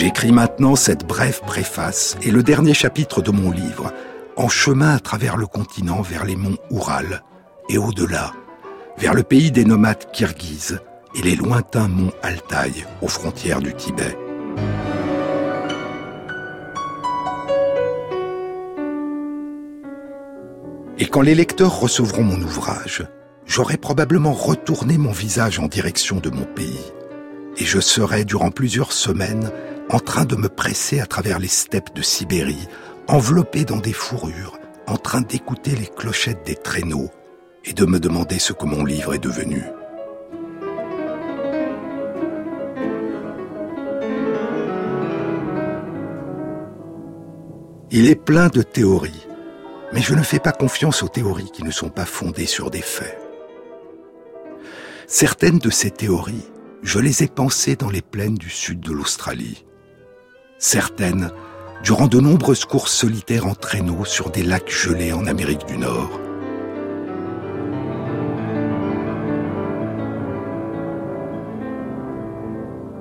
J'écris 0.02 0.32
maintenant 0.32 0.74
cette 0.74 1.06
brève 1.06 1.42
préface 1.46 2.16
et 2.22 2.32
le 2.32 2.42
dernier 2.42 2.74
chapitre 2.74 3.22
de 3.22 3.30
mon 3.30 3.52
livre, 3.52 3.92
En 4.36 4.48
chemin 4.48 4.96
à 4.96 4.98
travers 4.98 5.36
le 5.36 5.46
continent 5.46 6.02
vers 6.02 6.24
les 6.24 6.34
monts 6.34 6.56
Oural 6.70 7.22
et 7.68 7.78
au-delà, 7.78 8.32
vers 8.98 9.14
le 9.14 9.22
pays 9.22 9.52
des 9.52 9.64
nomades 9.64 10.10
kirghizes 10.10 10.80
et 11.14 11.22
les 11.22 11.36
lointains 11.36 11.86
monts 11.86 12.10
Altaï 12.20 12.84
aux 13.00 13.06
frontières 13.06 13.60
du 13.60 13.74
Tibet. 13.74 14.18
Et 20.98 21.06
quand 21.06 21.22
les 21.22 21.36
lecteurs 21.36 21.78
recevront 21.78 22.24
mon 22.24 22.42
ouvrage, 22.42 23.06
j'aurai 23.46 23.76
probablement 23.76 24.32
retourné 24.32 24.98
mon 24.98 25.12
visage 25.12 25.60
en 25.60 25.68
direction 25.68 26.16
de 26.16 26.30
mon 26.30 26.44
pays, 26.44 26.92
et 27.56 27.64
je 27.64 27.78
serai 27.78 28.24
durant 28.24 28.50
plusieurs 28.50 28.90
semaines 28.90 29.52
en 29.92 30.00
train 30.00 30.24
de 30.24 30.36
me 30.36 30.48
presser 30.48 31.00
à 31.00 31.06
travers 31.06 31.38
les 31.38 31.48
steppes 31.48 31.94
de 31.94 32.00
Sibérie, 32.00 32.66
enveloppé 33.08 33.64
dans 33.64 33.76
des 33.76 33.92
fourrures, 33.92 34.58
en 34.86 34.96
train 34.96 35.20
d'écouter 35.20 35.72
les 35.72 35.86
clochettes 35.86 36.46
des 36.46 36.56
traîneaux 36.56 37.10
et 37.66 37.74
de 37.74 37.84
me 37.84 38.00
demander 38.00 38.38
ce 38.38 38.54
que 38.54 38.64
mon 38.64 38.84
livre 38.84 39.12
est 39.12 39.18
devenu. 39.18 39.62
Il 47.90 48.08
est 48.08 48.16
plein 48.16 48.48
de 48.48 48.62
théories, 48.62 49.26
mais 49.92 50.00
je 50.00 50.14
ne 50.14 50.22
fais 50.22 50.38
pas 50.38 50.52
confiance 50.52 51.02
aux 51.02 51.08
théories 51.08 51.50
qui 51.52 51.62
ne 51.62 51.70
sont 51.70 51.90
pas 51.90 52.06
fondées 52.06 52.46
sur 52.46 52.70
des 52.70 52.80
faits. 52.80 53.18
Certaines 55.06 55.58
de 55.58 55.68
ces 55.68 55.90
théories, 55.90 56.50
je 56.82 56.98
les 56.98 57.22
ai 57.22 57.26
pensées 57.28 57.76
dans 57.76 57.90
les 57.90 58.00
plaines 58.00 58.36
du 58.36 58.48
sud 58.48 58.80
de 58.80 58.92
l'Australie 58.92 59.66
certaines, 60.62 61.32
durant 61.82 62.06
de 62.06 62.20
nombreuses 62.20 62.64
courses 62.64 62.94
solitaires 62.94 63.46
en 63.46 63.54
traîneau 63.54 64.04
sur 64.04 64.30
des 64.30 64.44
lacs 64.44 64.70
gelés 64.70 65.12
en 65.12 65.26
Amérique 65.26 65.66
du 65.66 65.76
Nord. 65.76 66.20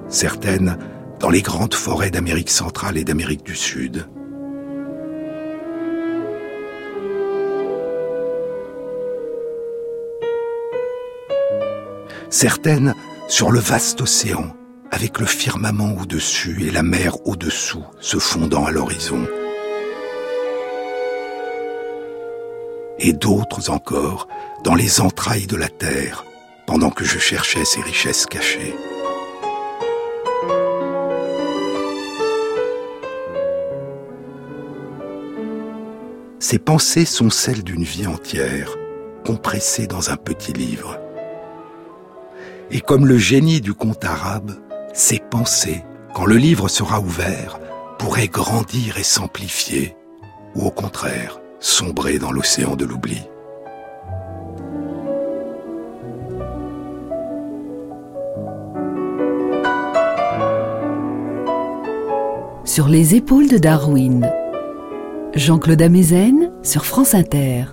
Certaines 0.09 0.77
dans 1.19 1.29
les 1.29 1.43
grandes 1.43 1.75
forêts 1.75 2.09
d'Amérique 2.09 2.49
centrale 2.49 2.97
et 2.97 3.03
d'Amérique 3.03 3.45
du 3.45 3.55
Sud. 3.55 4.07
Certaines 12.31 12.95
sur 13.27 13.51
le 13.51 13.59
vaste 13.59 14.01
océan, 14.01 14.55
avec 14.91 15.19
le 15.19 15.25
firmament 15.25 15.95
au-dessus 15.99 16.67
et 16.67 16.71
la 16.71 16.83
mer 16.83 17.25
au-dessous 17.25 17.83
se 18.01 18.19
fondant 18.19 18.65
à 18.65 18.71
l'horizon. 18.71 19.25
Et 22.99 23.13
d'autres 23.13 23.71
encore 23.71 24.27
dans 24.63 24.75
les 24.75 25.01
entrailles 25.01 25.47
de 25.47 25.55
la 25.55 25.69
terre, 25.69 26.25
pendant 26.67 26.91
que 26.91 27.05
je 27.05 27.17
cherchais 27.17 27.65
ces 27.65 27.81
richesses 27.81 28.25
cachées. 28.25 28.75
Ces 36.39 36.59
pensées 36.59 37.05
sont 37.05 37.29
celles 37.29 37.63
d'une 37.63 37.83
vie 37.83 38.07
entière, 38.07 38.75
compressée 39.25 39.87
dans 39.87 40.09
un 40.09 40.17
petit 40.17 40.53
livre. 40.53 40.99
Et 42.71 42.81
comme 42.81 43.07
le 43.07 43.17
génie 43.17 43.61
du 43.61 43.73
conte 43.73 44.03
arabe, 44.03 44.51
ces 44.93 45.19
pensées, 45.19 45.83
quand 46.13 46.25
le 46.25 46.37
livre 46.37 46.67
sera 46.67 46.99
ouvert, 46.99 47.59
pourraient 47.97 48.27
grandir 48.27 48.97
et 48.97 49.03
s'amplifier, 49.03 49.95
ou 50.55 50.65
au 50.65 50.71
contraire, 50.71 51.39
sombrer 51.59 52.19
dans 52.19 52.31
l'océan 52.31 52.75
de 52.75 52.85
l'oubli. 52.85 53.21
Sur 62.65 62.87
les 62.87 63.15
épaules 63.15 63.49
de 63.49 63.57
Darwin, 63.57 64.31
Jean-Claude 65.35 65.81
Amezen 65.81 66.51
sur 66.63 66.85
France 66.85 67.13
Inter. 67.13 67.65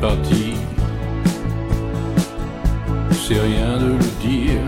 Elle 0.00 0.04
est 0.04 0.14
partie, 0.14 0.54
c'est 3.10 3.40
rien 3.40 3.78
de 3.78 3.86
le 3.86 3.98
dire, 4.20 4.60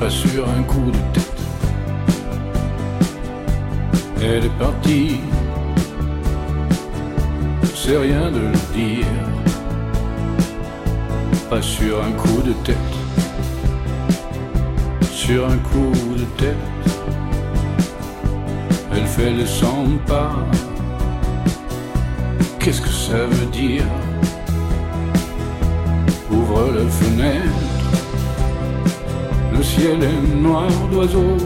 pas 0.00 0.08
sur 0.08 0.48
un 0.48 0.62
coup 0.62 0.90
de 0.90 0.98
tête, 1.12 1.42
Elle 4.22 4.46
est 4.46 4.58
partie, 4.58 5.20
c'est 7.74 7.98
rien 7.98 8.30
de 8.30 8.38
le 8.38 8.58
dire, 8.72 9.06
pas 11.50 11.60
sur 11.60 12.02
un 12.02 12.12
coup 12.12 12.40
de 12.40 12.54
tête, 12.64 12.76
sur 15.12 15.46
un 15.46 15.58
coup 15.58 15.92
de 16.16 16.24
tête, 16.38 16.56
elle 18.90 19.06
fait 19.06 19.32
le 19.32 19.44
100 19.44 19.98
pas. 20.06 20.34
Qu'est-ce 22.64 22.80
que 22.80 22.88
ça 22.88 23.26
veut 23.26 23.50
dire 23.52 23.84
Ouvre 26.30 26.72
la 26.72 26.88
fenêtre, 26.88 27.44
le 29.52 29.62
ciel 29.62 30.02
est 30.02 30.34
noir 30.34 30.70
d'oiseaux. 30.90 31.36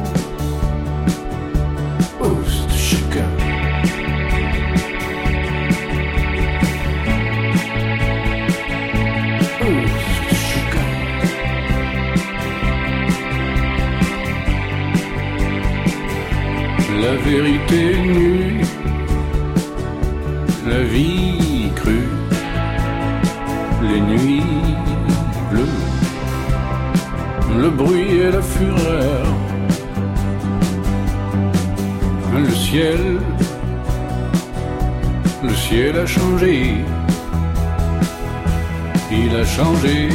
Oust, 2.21 2.71
chica. 2.73 3.27
Oust, 9.61 10.37
chica. 10.47 10.85
La 17.03 17.17
vérité 17.29 17.97
nue, 18.07 18.38
le 27.69 27.75
bruit 27.75 28.17
et 28.17 28.31
la 28.31 28.41
fureur, 28.41 29.27
le 32.35 32.51
ciel, 32.51 33.03
le 35.43 35.55
ciel 35.55 35.99
a 35.99 36.07
changé, 36.07 36.77
il 39.11 39.37
a 39.37 39.45
changé 39.45 40.09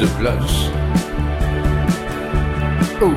de 0.00 0.06
place. 0.18 0.70
Oh. 3.02 3.12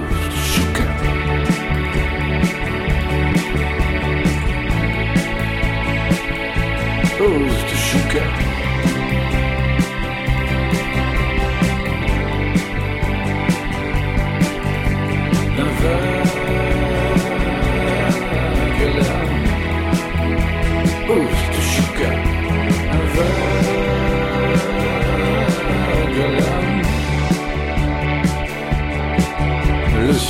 Oh. 7.22 8.49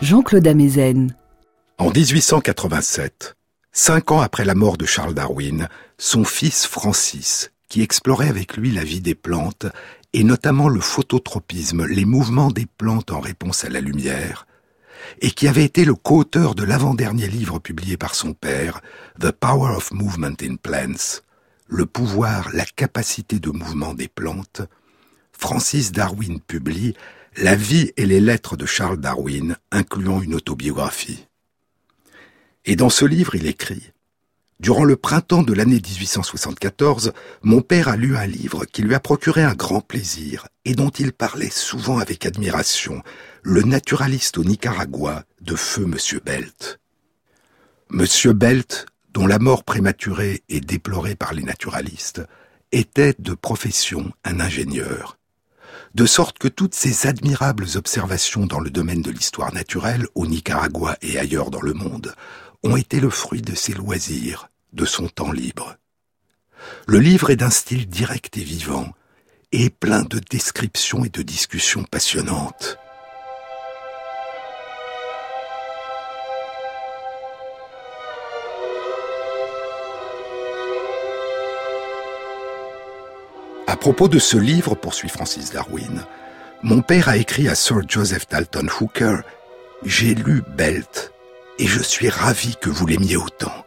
Jean-Claude. 0.00 0.48
En 1.76 1.90
1887, 1.90 3.36
cinq 3.72 4.10
ans 4.10 4.22
après 4.22 4.46
la 4.46 4.54
mort 4.54 4.78
de 4.78 4.86
Charles 4.86 5.12
Darwin, 5.12 5.68
son 5.98 6.24
fils 6.24 6.64
Francis, 6.66 7.52
qui 7.68 7.82
explorait 7.82 8.30
avec 8.30 8.56
lui 8.56 8.70
la 8.70 8.82
vie 8.82 9.02
des 9.02 9.14
plantes, 9.14 9.66
et 10.14 10.24
notamment 10.24 10.70
le 10.70 10.80
phototropisme, 10.80 11.84
les 11.84 12.06
mouvements 12.06 12.50
des 12.50 12.64
plantes 12.64 13.12
en 13.12 13.20
réponse 13.20 13.64
à 13.64 13.68
la 13.68 13.80
lumière, 13.80 14.46
et 15.20 15.30
qui 15.30 15.46
avait 15.46 15.64
été 15.64 15.84
le 15.84 15.94
co-auteur 15.94 16.54
de 16.54 16.64
l'avant-dernier 16.64 17.26
livre 17.26 17.58
publié 17.58 17.98
par 17.98 18.14
son 18.14 18.32
père, 18.32 18.80
The 19.20 19.30
Power 19.30 19.76
of 19.76 19.92
Movement 19.92 20.36
in 20.40 20.56
Plants, 20.56 21.20
le 21.66 21.84
pouvoir, 21.84 22.48
la 22.54 22.64
capacité 22.64 23.40
de 23.40 23.50
mouvement 23.50 23.92
des 23.92 24.08
plantes, 24.08 24.62
Francis 25.32 25.92
Darwin 25.92 26.40
publie 26.40 26.94
La 27.36 27.56
vie 27.56 27.90
et 27.96 28.06
les 28.06 28.20
lettres 28.20 28.56
de 28.56 28.64
Charles 28.64 29.00
Darwin, 29.00 29.56
incluant 29.72 30.22
une 30.22 30.36
autobiographie. 30.36 31.26
Et 32.64 32.76
dans 32.76 32.90
ce 32.90 33.04
livre, 33.04 33.34
il 33.34 33.48
écrit 33.48 33.90
Durant 34.60 34.84
le 34.84 34.94
printemps 34.94 35.42
de 35.42 35.52
l'année 35.52 35.80
1874, 35.84 37.12
mon 37.42 37.60
père 37.60 37.88
a 37.88 37.96
lu 37.96 38.16
un 38.16 38.26
livre 38.26 38.64
qui 38.66 38.82
lui 38.82 38.94
a 38.94 39.00
procuré 39.00 39.42
un 39.42 39.54
grand 39.54 39.80
plaisir 39.80 40.46
et 40.64 40.76
dont 40.76 40.90
il 40.90 41.12
parlait 41.12 41.50
souvent 41.50 41.98
avec 41.98 42.24
admiration, 42.24 43.02
le 43.42 43.62
naturaliste 43.62 44.38
au 44.38 44.44
Nicaragua 44.44 45.24
de 45.40 45.56
feu 45.56 45.86
Monsieur 45.86 46.20
Belt. 46.20 46.78
Monsieur 47.90 48.32
Belt, 48.32 48.86
dont 49.12 49.26
la 49.26 49.40
mort 49.40 49.64
prématurée 49.64 50.44
est 50.48 50.64
déplorée 50.64 51.16
par 51.16 51.34
les 51.34 51.42
naturalistes, 51.42 52.22
était 52.70 53.16
de 53.18 53.34
profession 53.34 54.12
un 54.22 54.38
ingénieur. 54.38 55.18
De 55.94 56.06
sorte 56.06 56.38
que 56.38 56.48
toutes 56.48 56.74
ces 56.74 57.06
admirables 57.06 57.66
observations 57.76 58.46
dans 58.46 58.58
le 58.58 58.70
domaine 58.70 59.00
de 59.00 59.12
l'histoire 59.12 59.54
naturelle 59.54 60.08
au 60.16 60.26
Nicaragua 60.26 60.96
et 61.02 61.20
ailleurs 61.20 61.52
dans 61.52 61.60
le 61.60 61.72
monde 61.72 62.16
ont 62.64 62.76
été 62.76 62.98
le 62.98 63.10
fruit 63.10 63.42
de 63.42 63.54
ses 63.54 63.74
loisirs, 63.74 64.48
de 64.72 64.86
son 64.86 65.06
temps 65.06 65.30
libre. 65.30 65.76
Le 66.88 66.98
livre 66.98 67.30
est 67.30 67.36
d'un 67.36 67.50
style 67.50 67.86
direct 67.86 68.36
et 68.36 68.42
vivant, 68.42 68.92
et 69.52 69.70
plein 69.70 70.02
de 70.02 70.18
descriptions 70.18 71.04
et 71.04 71.10
de 71.10 71.22
discussions 71.22 71.84
passionnantes. 71.84 72.76
À 83.74 83.76
propos 83.76 84.06
de 84.06 84.20
ce 84.20 84.36
livre, 84.36 84.76
poursuit 84.76 85.08
Francis 85.08 85.50
Darwin, 85.50 86.04
mon 86.62 86.80
père 86.80 87.08
a 87.08 87.16
écrit 87.16 87.48
à 87.48 87.56
Sir 87.56 87.80
Joseph 87.88 88.28
Dalton 88.28 88.68
Hooker 88.80 89.22
J'ai 89.84 90.14
lu 90.14 90.44
Belt 90.56 91.12
et 91.58 91.66
je 91.66 91.82
suis 91.82 92.08
ravi 92.08 92.54
que 92.60 92.70
vous 92.70 92.86
l'aimiez 92.86 93.16
autant. 93.16 93.66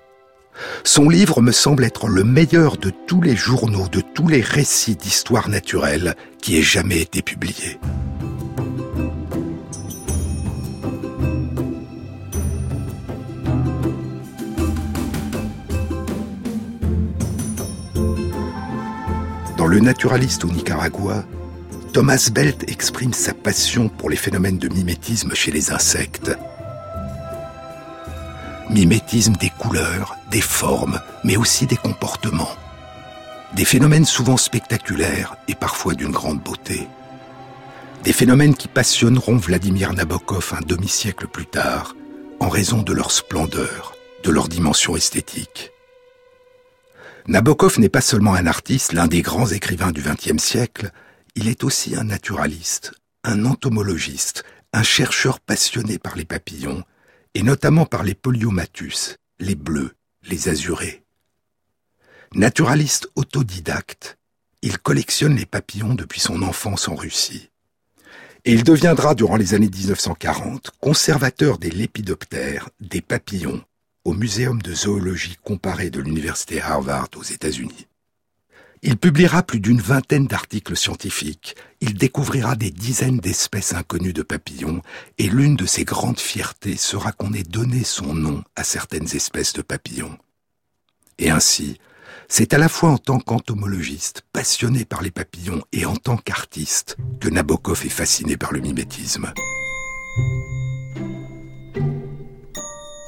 Son 0.86 1.10
livre 1.10 1.42
me 1.42 1.52
semble 1.52 1.84
être 1.84 2.08
le 2.08 2.24
meilleur 2.24 2.78
de 2.78 2.90
tous 2.90 3.22
les 3.22 3.36
journaux, 3.36 3.90
de 3.90 4.00
tous 4.00 4.30
les 4.30 4.40
récits 4.40 4.96
d'histoire 4.96 5.50
naturelle 5.50 6.16
qui 6.42 6.58
aient 6.58 6.62
jamais 6.62 7.02
été 7.02 7.22
publiés. 7.22 7.78
Dans 19.68 19.74
Le 19.74 19.82
naturaliste 19.82 20.46
au 20.46 20.48
Nicaragua, 20.48 21.26
Thomas 21.92 22.30
Belt 22.32 22.72
exprime 22.72 23.12
sa 23.12 23.34
passion 23.34 23.90
pour 23.90 24.10
les 24.10 24.16
phénomènes 24.16 24.58
de 24.58 24.70
mimétisme 24.70 25.36
chez 25.36 25.52
les 25.52 25.74
insectes. 25.74 26.32
Mimétisme 28.70 29.34
des 29.34 29.50
couleurs, 29.50 30.16
des 30.32 30.40
formes, 30.40 31.02
mais 31.26 31.36
aussi 31.36 31.66
des 31.66 31.76
comportements. 31.76 32.56
Des 33.58 33.66
phénomènes 33.66 34.06
souvent 34.06 34.38
spectaculaires 34.38 35.36
et 35.50 35.56
parfois 35.56 35.96
d'une 35.96 36.14
grande 36.14 36.40
beauté. 36.40 36.88
Des 38.06 38.14
phénomènes 38.14 38.56
qui 38.56 38.70
passionneront 38.70 39.36
Vladimir 39.36 39.92
Nabokov 39.92 40.54
un 40.58 40.66
demi-siècle 40.66 41.28
plus 41.28 41.46
tard, 41.46 41.94
en 42.40 42.48
raison 42.48 42.84
de 42.84 42.94
leur 42.94 43.12
splendeur, 43.12 43.98
de 44.24 44.32
leur 44.32 44.48
dimension 44.48 44.96
esthétique. 44.96 45.74
Nabokov 47.28 47.78
n'est 47.80 47.90
pas 47.90 48.00
seulement 48.00 48.36
un 48.36 48.48
artiste, 48.48 48.94
l'un 48.94 49.08
des 49.08 49.22
grands 49.22 49.48
écrivains 49.48 49.92
du 49.92 50.02
XXe 50.02 50.42
siècle, 50.42 50.92
il 51.36 51.50
est 51.50 51.66
aussi 51.66 51.94
un 51.94 52.06
naturaliste, 52.06 52.94
un 53.26 53.44
entomologiste, 53.44 54.46
un 54.72 54.82
chercheur 54.82 55.42
passionné 55.42 56.00
par 56.00 56.16
les 56.16 56.24
papillons, 56.24 56.86
et 57.34 57.44
notamment 57.44 57.86
par 57.86 58.04
les 58.04 58.14
poliomatus, 58.14 59.18
les 59.40 59.56
bleus, 59.56 59.92
les 60.24 60.48
azurés. 60.48 61.04
Naturaliste 62.34 63.10
autodidacte, 63.16 64.18
il 64.62 64.78
collectionne 64.78 65.36
les 65.36 65.46
papillons 65.46 65.96
depuis 65.96 66.22
son 66.22 66.42
enfance 66.42 66.88
en 66.88 66.96
Russie. 66.96 67.50
Et 68.46 68.54
il 68.54 68.64
deviendra, 68.64 69.16
durant 69.16 69.36
les 69.36 69.54
années 69.54 69.70
1940, 69.70 70.72
conservateur 70.80 71.58
des 71.58 71.72
lépidoptères, 71.72 72.70
des 72.80 73.02
papillons, 73.02 73.62
au 74.08 74.14
Muséum 74.14 74.62
de 74.62 74.74
zoologie 74.74 75.36
comparée 75.44 75.90
de 75.90 76.00
l'Université 76.00 76.62
Harvard 76.62 77.10
aux 77.18 77.24
États-Unis. 77.24 77.88
Il 78.82 78.96
publiera 78.96 79.44
plus 79.44 79.60
d'une 79.60 79.82
vingtaine 79.82 80.28
d'articles 80.28 80.78
scientifiques, 80.78 81.58
il 81.82 81.96
découvrira 81.96 82.56
des 82.56 82.72
dizaines 82.72 83.18
d'espèces 83.18 83.74
inconnues 83.74 84.14
de 84.14 84.22
papillons, 84.22 84.82
et 85.18 85.28
l'une 85.28 85.58
de 85.58 85.66
ses 85.66 85.84
grandes 85.84 86.22
fiertés 86.22 86.78
sera 86.78 87.12
qu'on 87.12 87.34
ait 87.34 87.44
donné 87.44 87.84
son 87.84 88.14
nom 88.14 88.46
à 88.56 88.64
certaines 88.64 89.14
espèces 89.14 89.52
de 89.52 89.62
papillons. 89.62 90.18
Et 91.18 91.30
ainsi, 91.30 91.78
c'est 92.30 92.54
à 92.54 92.58
la 92.58 92.70
fois 92.70 92.92
en 92.92 92.98
tant 92.98 93.20
qu'entomologiste, 93.20 94.24
passionné 94.32 94.86
par 94.86 95.02
les 95.02 95.12
papillons, 95.12 95.66
et 95.74 95.86
en 95.86 95.98
tant 95.98 96.16
qu'artiste, 96.16 96.96
que 97.20 97.28
Nabokov 97.28 97.86
est 97.86 97.90
fasciné 97.90 98.38
par 98.38 98.54
le 98.54 98.62
mimétisme. 98.62 99.34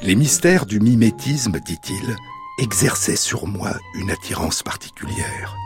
Les 0.02 0.16
mystères 0.16 0.66
du 0.66 0.80
mimétisme, 0.80 1.60
dit-il, 1.60 2.16
exerçaient 2.58 3.18
sur 3.18 3.48
moi 3.48 3.72
une 3.96 4.10
attirance 4.12 4.64
particulière. 4.64 5.58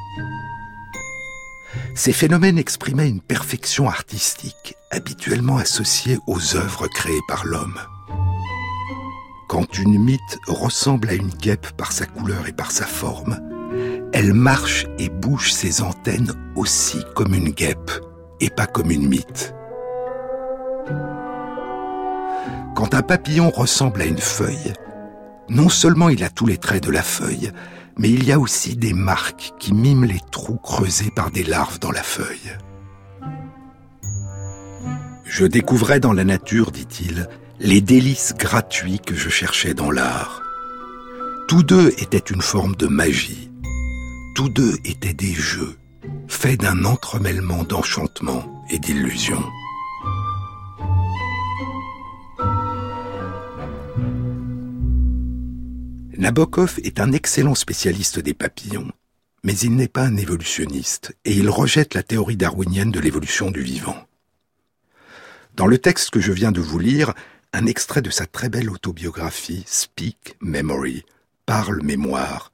Ces 1.94 2.14
phénomènes 2.14 2.58
exprimaient 2.58 3.08
une 3.08 3.22
perfection 3.22 3.88
artistique 3.88 4.76
habituellement 4.90 5.58
associée 5.58 6.18
aux 6.26 6.56
œuvres 6.56 6.88
créées 6.88 7.22
par 7.28 7.46
l'homme. 7.46 7.80
Quand 9.48 9.78
une 9.78 10.00
mythe 10.00 10.40
ressemble 10.48 11.10
à 11.10 11.14
une 11.14 11.30
guêpe 11.30 11.70
par 11.78 11.92
sa 11.92 12.08
couleur 12.08 12.48
et 12.48 12.54
par 12.54 12.72
sa 12.72 12.88
forme, 12.88 13.40
elle 14.14 14.34
marche 14.34 14.88
et 14.98 15.10
bouge 15.10 15.52
ses 15.52 15.84
antennes 15.84 16.34
aussi 16.56 17.04
comme 17.16 17.36
une 17.36 17.52
guêpe 17.52 17.92
et 18.40 18.50
pas 18.50 18.66
comme 18.66 18.90
une 18.90 19.08
mythe. 19.08 19.54
Quand 22.76 22.96
un 22.96 23.04
papillon 23.04 23.50
ressemble 23.52 24.02
à 24.02 24.06
une 24.06 24.18
feuille, 24.18 24.74
non 25.50 25.70
seulement 25.70 26.10
il 26.10 26.24
a 26.24 26.30
tous 26.30 26.48
les 26.48 26.58
traits 26.58 26.84
de 26.84 26.92
la 26.92 27.04
feuille, 27.04 27.52
mais 27.98 28.10
il 28.10 28.24
y 28.24 28.32
a 28.32 28.40
aussi 28.40 28.76
des 28.76 28.94
marques 28.94 29.54
qui 29.60 29.74
miment 29.74 30.06
les 30.06 30.22
trous 30.32 30.58
creusés 30.58 31.12
par 31.12 31.30
des 31.30 31.44
larves 31.44 31.80
dans 31.80 31.92
la 31.92 32.02
feuille. 32.02 32.58
Je 35.26 35.46
découvrais 35.46 36.00
dans 36.00 36.14
la 36.14 36.24
nature, 36.24 36.72
dit-il, 36.72 37.28
les 37.60 37.82
délices 37.82 38.34
gratuits 38.38 39.00
que 39.00 39.16
je 39.16 39.30
cherchais 39.30 39.74
dans 39.74 39.92
l'art. 39.92 40.42
Tous 41.48 41.64
deux 41.64 41.90
étaient 42.00 42.18
une 42.18 42.42
forme 42.42 42.76
de 42.76 42.88
magie. 42.88 43.52
Tous 44.36 44.50
deux 44.50 44.76
étaient 44.86 45.14
des 45.14 45.34
jeux, 45.34 45.78
faits 46.28 46.62
d'un 46.62 46.86
entremêlement 46.86 47.64
d'enchantement 47.64 48.64
et 48.70 48.80
d'illusion. 48.80 49.44
Nabokov 56.24 56.80
est 56.86 57.02
un 57.02 57.12
excellent 57.12 57.54
spécialiste 57.54 58.18
des 58.18 58.34
papillons, 58.34 58.90
mais 59.44 59.58
il 59.58 59.76
n'est 59.76 59.90
pas 59.90 60.04
un 60.04 60.16
évolutionniste 60.16 61.14
et 61.26 61.34
il 61.34 61.50
rejette 61.50 61.96
la 61.96 62.02
théorie 62.02 62.38
darwinienne 62.38 62.92
de 62.92 63.02
l'évolution 63.02 63.52
du 63.52 63.62
vivant. 63.62 63.98
Dans 65.56 65.68
le 65.68 65.78
texte 65.78 66.12
que 66.12 66.22
je 66.22 66.32
viens 66.32 66.54
de 66.54 66.62
vous 66.62 66.80
lire, 66.80 67.14
un 67.52 67.66
extrait 67.66 68.02
de 68.02 68.10
sa 68.10 68.26
très 68.26 68.48
belle 68.48 68.70
autobiographie 68.70 69.66
Speak 69.68 70.38
Memory, 70.40 71.04
Parle 71.46 71.82
mémoire, 71.84 72.54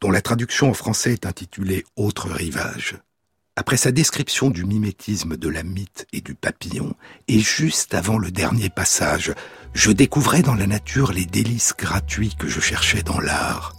dont 0.00 0.10
la 0.10 0.20
traduction 0.20 0.70
en 0.70 0.74
français 0.74 1.12
est 1.12 1.24
intitulée 1.24 1.84
Autre 1.94 2.28
rivage 2.28 2.96
après 3.56 3.76
sa 3.76 3.92
description 3.92 4.50
du 4.50 4.64
mimétisme 4.64 5.36
de 5.36 5.48
la 5.48 5.62
mythe 5.62 6.06
et 6.12 6.20
du 6.20 6.34
papillon, 6.34 6.94
et 7.28 7.38
juste 7.38 7.94
avant 7.94 8.18
le 8.18 8.30
dernier 8.30 8.68
passage, 8.68 9.32
je 9.74 9.92
découvrais 9.92 10.42
dans 10.42 10.54
la 10.54 10.66
nature 10.66 11.12
les 11.12 11.24
délices 11.24 11.74
gratuits 11.76 12.34
que 12.36 12.48
je 12.48 12.60
cherchais 12.60 13.02
dans 13.02 13.20
l'art. 13.20 13.74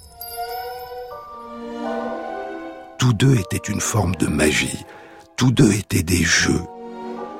Tous 2.97 3.13
deux 3.13 3.35
étaient 3.35 3.69
une 3.69 3.81
forme 3.81 4.15
de 4.15 4.27
magie, 4.27 4.85
tous 5.35 5.51
deux 5.51 5.73
étaient 5.73 6.03
des 6.03 6.23
jeux, 6.23 6.63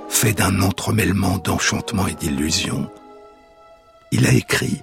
faits 0.09 0.37
d'un 0.37 0.61
entremêlement 0.61 1.37
d'enchantement 1.37 2.07
et 2.07 2.15
d'illusion. 2.15 2.91
Il 4.11 4.27
a 4.27 4.33
écrit 4.33 4.81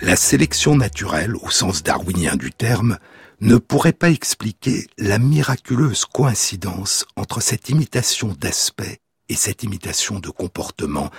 La 0.00 0.16
sélection 0.16 0.74
naturelle, 0.74 1.36
au 1.36 1.50
sens 1.50 1.84
darwinien 1.84 2.34
du 2.34 2.50
terme, 2.50 2.98
ne 3.42 3.56
pourrait 3.56 3.92
pas 3.92 4.10
expliquer 4.10 4.86
la 4.98 5.18
miraculeuse 5.18 6.04
coïncidence 6.04 7.04
entre 7.16 7.40
cette 7.40 7.70
imitation 7.70 8.36
d'aspect 8.38 9.00
et 9.28 9.34
cette 9.34 9.64
imitation 9.64 10.20
de 10.20 10.30
comportement, 10.30 11.10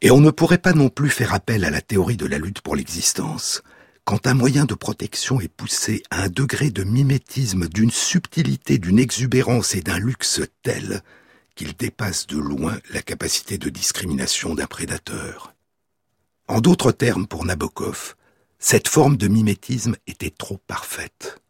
et 0.00 0.12
on 0.12 0.20
ne 0.20 0.30
pourrait 0.30 0.58
pas 0.58 0.72
non 0.72 0.88
plus 0.88 1.10
faire 1.10 1.34
appel 1.34 1.64
à 1.64 1.70
la 1.70 1.80
théorie 1.80 2.16
de 2.16 2.26
la 2.26 2.38
lutte 2.38 2.60
pour 2.60 2.76
l'existence, 2.76 3.60
quand 4.04 4.28
un 4.28 4.34
moyen 4.34 4.66
de 4.66 4.74
protection 4.74 5.40
est 5.40 5.48
poussé 5.48 6.04
à 6.10 6.22
un 6.22 6.28
degré 6.28 6.70
de 6.70 6.84
mimétisme, 6.84 7.66
d'une 7.66 7.90
subtilité, 7.90 8.78
d'une 8.78 9.00
exubérance 9.00 9.74
et 9.74 9.80
d'un 9.80 9.98
luxe 9.98 10.42
tel 10.62 11.02
qu'il 11.56 11.74
dépasse 11.74 12.28
de 12.28 12.38
loin 12.38 12.78
la 12.92 13.02
capacité 13.02 13.58
de 13.58 13.68
discrimination 13.68 14.54
d'un 14.54 14.66
prédateur. 14.66 15.54
En 16.46 16.60
d'autres 16.60 16.92
termes, 16.92 17.26
pour 17.26 17.44
Nabokov, 17.44 18.14
cette 18.60 18.86
forme 18.86 19.16
de 19.16 19.26
mimétisme 19.26 19.96
était 20.06 20.30
trop 20.30 20.60
parfaite. 20.68 21.40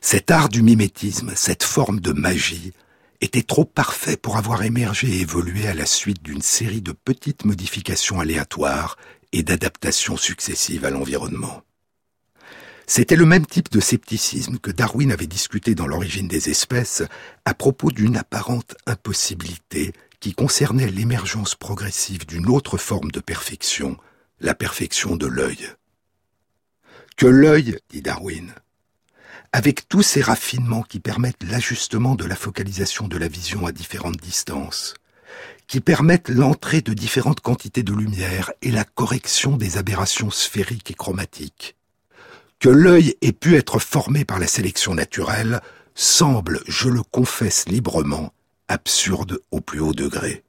Cet 0.00 0.30
art 0.30 0.48
du 0.48 0.62
mimétisme, 0.62 1.32
cette 1.34 1.62
forme 1.62 2.00
de 2.00 2.12
magie, 2.12 2.72
était 3.20 3.42
trop 3.42 3.64
parfait 3.64 4.16
pour 4.16 4.36
avoir 4.36 4.62
émergé 4.64 5.08
et 5.08 5.20
évolué 5.20 5.68
à 5.68 5.74
la 5.74 5.86
suite 5.86 6.22
d'une 6.22 6.42
série 6.42 6.82
de 6.82 6.92
petites 6.92 7.44
modifications 7.44 8.20
aléatoires 8.20 8.96
et 9.32 9.42
d'adaptations 9.42 10.16
successives 10.16 10.84
à 10.84 10.90
l'environnement. 10.90 11.62
C'était 12.86 13.16
le 13.16 13.24
même 13.24 13.46
type 13.46 13.70
de 13.70 13.80
scepticisme 13.80 14.58
que 14.58 14.72
Darwin 14.72 15.12
avait 15.12 15.28
discuté 15.28 15.74
dans 15.74 15.86
l'origine 15.86 16.28
des 16.28 16.50
espèces 16.50 17.02
à 17.44 17.54
propos 17.54 17.90
d'une 17.90 18.16
apparente 18.16 18.74
impossibilité 18.86 19.92
qui 20.20 20.34
concernait 20.34 20.90
l'émergence 20.90 21.54
progressive 21.54 22.26
d'une 22.26 22.48
autre 22.48 22.76
forme 22.76 23.10
de 23.10 23.20
perfection, 23.20 23.96
la 24.40 24.54
perfection 24.54 25.16
de 25.16 25.26
l'œil. 25.26 25.68
Que 27.16 27.26
l'œil, 27.26 27.78
dit 27.88 28.02
Darwin, 28.02 28.52
avec 29.52 29.86
tous 29.88 30.02
ces 30.02 30.22
raffinements 30.22 30.82
qui 30.82 30.98
permettent 30.98 31.44
l'ajustement 31.44 32.14
de 32.14 32.24
la 32.24 32.36
focalisation 32.36 33.06
de 33.06 33.18
la 33.18 33.28
vision 33.28 33.66
à 33.66 33.72
différentes 33.72 34.16
distances, 34.16 34.94
qui 35.66 35.80
permettent 35.80 36.30
l'entrée 36.30 36.80
de 36.80 36.94
différentes 36.94 37.40
quantités 37.40 37.82
de 37.82 37.92
lumière 37.92 38.50
et 38.62 38.70
la 38.70 38.84
correction 38.84 39.56
des 39.56 39.76
aberrations 39.76 40.30
sphériques 40.30 40.90
et 40.90 40.94
chromatiques. 40.94 41.76
Que 42.58 42.70
l'œil 42.70 43.16
ait 43.20 43.32
pu 43.32 43.56
être 43.56 43.78
formé 43.78 44.24
par 44.24 44.38
la 44.38 44.46
sélection 44.46 44.94
naturelle 44.94 45.60
semble, 45.94 46.62
je 46.66 46.88
le 46.88 47.02
confesse 47.02 47.68
librement, 47.68 48.32
absurde 48.68 49.40
au 49.50 49.60
plus 49.60 49.80
haut 49.80 49.92
degré. 49.92 50.44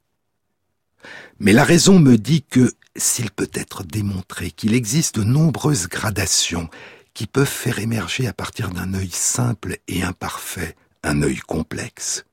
Mais 1.38 1.52
la 1.52 1.64
raison 1.64 1.98
me 1.98 2.16
dit 2.16 2.42
que, 2.42 2.72
s'il 2.96 3.30
peut 3.30 3.50
être 3.52 3.82
démontré 3.82 4.50
qu'il 4.50 4.72
existe 4.72 5.16
de 5.16 5.24
nombreuses 5.24 5.88
gradations 5.88 6.70
qui 7.14 7.26
peuvent 7.26 7.46
faire 7.46 7.78
émerger 7.78 8.26
à 8.26 8.32
partir 8.32 8.70
d'un 8.70 8.92
œil 8.94 9.10
simple 9.10 9.78
et 9.88 10.02
imparfait 10.02 10.76
un 11.02 11.22
œil 11.22 11.38
complexe. 11.38 12.24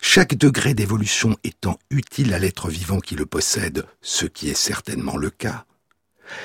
Chaque 0.00 0.34
degré 0.34 0.74
d'évolution 0.74 1.36
étant 1.42 1.78
utile 1.90 2.34
à 2.34 2.38
l'être 2.38 2.68
vivant 2.68 3.00
qui 3.00 3.16
le 3.16 3.24
possède, 3.24 3.86
ce 4.02 4.26
qui 4.26 4.50
est 4.50 4.54
certainement 4.54 5.16
le 5.16 5.30
cas. 5.30 5.64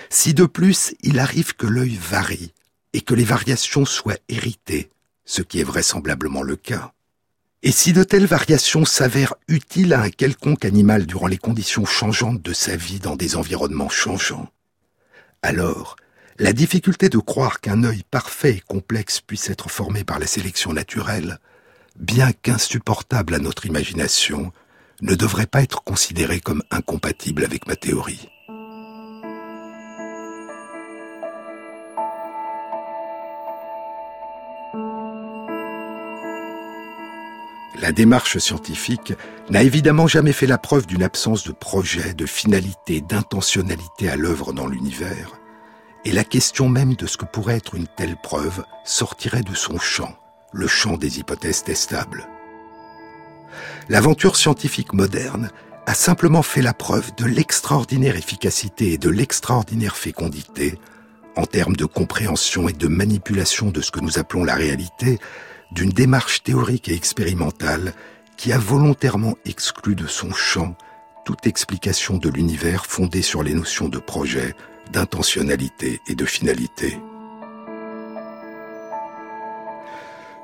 Si 0.10 0.34
de 0.34 0.46
plus 0.46 0.96
il 1.02 1.20
arrive 1.20 1.56
que 1.56 1.68
l'œil 1.68 1.98
varie 1.98 2.54
et 2.94 3.02
que 3.02 3.14
les 3.14 3.26
variations 3.26 3.86
soient 3.86 4.18
héritées, 4.30 4.90
ce 5.26 5.42
qui 5.42 5.60
est 5.60 5.66
vraisemblablement 5.66 6.42
le 6.42 6.56
cas. 6.56 6.94
Et 7.62 7.72
si 7.72 7.92
de 7.92 8.04
telles 8.04 8.26
variations 8.26 8.86
s'avèrent 8.86 9.36
utiles 9.50 9.94
à 9.94 10.02
un 10.02 10.10
quelconque 10.10 10.64
animal 10.64 11.06
durant 11.06 11.28
les 11.28 11.38
conditions 11.38 11.86
changeantes 11.86 12.42
de 12.42 12.54
sa 12.54 12.78
vie 12.78 13.00
dans 13.00 13.18
des 13.18 13.36
environnements 13.36 13.90
changeants, 13.90 14.50
alors 15.42 15.98
La 16.42 16.54
difficulté 16.54 17.10
de 17.10 17.18
croire 17.18 17.60
qu'un 17.60 17.84
œil 17.84 18.04
parfait 18.10 18.52
et 18.52 18.64
complexe 18.66 19.20
puisse 19.20 19.50
être 19.50 19.70
formé 19.70 20.06
par 20.06 20.20
la 20.20 20.26
sélection 20.26 20.72
naturelle, 20.72 21.38
bien 22.00 22.32
qu'insupportable 22.32 23.36
à 23.36 23.40
notre 23.40 23.66
imagination, 23.66 24.54
ne 25.02 25.16
devrait 25.16 25.48
pas 25.48 25.64
être 25.64 25.84
considérée 25.84 26.40
comme 26.40 26.64
incompatible 26.72 27.44
avec 27.44 27.68
ma 27.68 27.76
théorie. 27.76 28.30
La 37.82 37.92
démarche 37.92 38.38
scientifique 38.38 39.12
n'a 39.50 39.64
évidemment 39.64 40.08
jamais 40.08 40.34
fait 40.34 40.48
la 40.48 40.58
preuve 40.58 40.86
d'une 40.86 41.04
absence 41.04 41.46
de 41.46 41.52
projet, 41.52 42.14
de 42.14 42.26
finalité, 42.26 43.02
d'intentionnalité 43.02 44.08
à 44.08 44.16
l'œuvre 44.16 44.54
dans 44.54 44.68
l'univers, 44.68 45.39
et 46.10 46.12
la 46.12 46.24
question 46.24 46.70
même 46.70 46.96
de 46.96 47.06
ce 47.06 47.18
que 47.18 47.26
pourrait 47.26 47.58
être 47.58 47.76
une 47.76 47.86
telle 47.86 48.18
preuve 48.18 48.64
sortirait 48.84 49.44
de 49.44 49.54
son 49.54 49.78
champ, 49.78 50.18
le 50.52 50.66
champ 50.66 50.98
des 50.98 51.20
hypothèses 51.20 51.64
testables. 51.64 52.28
L'aventure 53.90 54.36
scientifique 54.36 54.94
moderne 54.94 55.52
a 55.86 55.94
simplement 55.94 56.42
fait 56.42 56.64
la 56.64 56.74
preuve 56.74 57.14
de 57.16 57.26
l'extraordinaire 57.26 58.16
efficacité 58.16 58.94
et 58.94 58.98
de 58.98 59.12
l'extraordinaire 59.12 59.96
fécondité, 59.96 60.80
en 61.36 61.46
termes 61.46 61.76
de 61.76 61.86
compréhension 61.86 62.68
et 62.68 62.74
de 62.74 62.88
manipulation 62.88 63.70
de 63.70 63.80
ce 63.80 63.92
que 63.92 64.00
nous 64.00 64.18
appelons 64.18 64.44
la 64.44 64.56
réalité, 64.56 65.20
d'une 65.72 65.92
démarche 65.92 66.42
théorique 66.42 66.90
et 66.90 66.96
expérimentale 66.96 67.94
qui 68.36 68.52
a 68.52 68.58
volontairement 68.58 69.36
exclu 69.46 69.94
de 69.94 70.08
son 70.08 70.34
champ 70.34 70.76
toute 71.24 71.46
explication 71.46 72.18
de 72.18 72.30
l'univers 72.30 72.88
fondée 72.88 73.22
sur 73.22 73.44
les 73.44 73.54
notions 73.54 73.90
de 73.90 74.00
projet, 74.00 74.56
d'intentionnalité 74.92 76.02
et 76.08 76.16
de 76.16 76.26
finalité. 76.26 76.98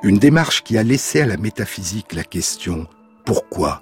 Une 0.04 0.18
démarche 0.18 0.64
qui 0.64 0.78
a 0.78 0.84
laissé 0.84 1.22
à 1.22 1.26
la 1.26 1.38
métaphysique 1.38 2.14
la 2.14 2.24
question 2.24 2.88
pourquoi 3.26 3.82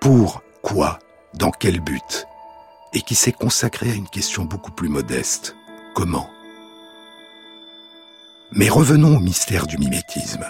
Pour 0.00 0.42
quoi 0.62 0.98
Dans 1.34 1.50
quel 1.50 1.80
but 1.80 2.26
Et 2.92 3.00
qui 3.00 3.14
s'est 3.14 3.32
consacrée 3.32 3.90
à 3.90 3.94
une 3.94 4.08
question 4.08 4.44
beaucoup 4.44 4.72
plus 4.72 4.90
modeste. 4.90 5.56
Comment 5.94 6.28
mais 8.52 8.68
revenons 8.70 9.16
au 9.16 9.20
mystère 9.20 9.66
du 9.66 9.76
mimétisme. 9.76 10.46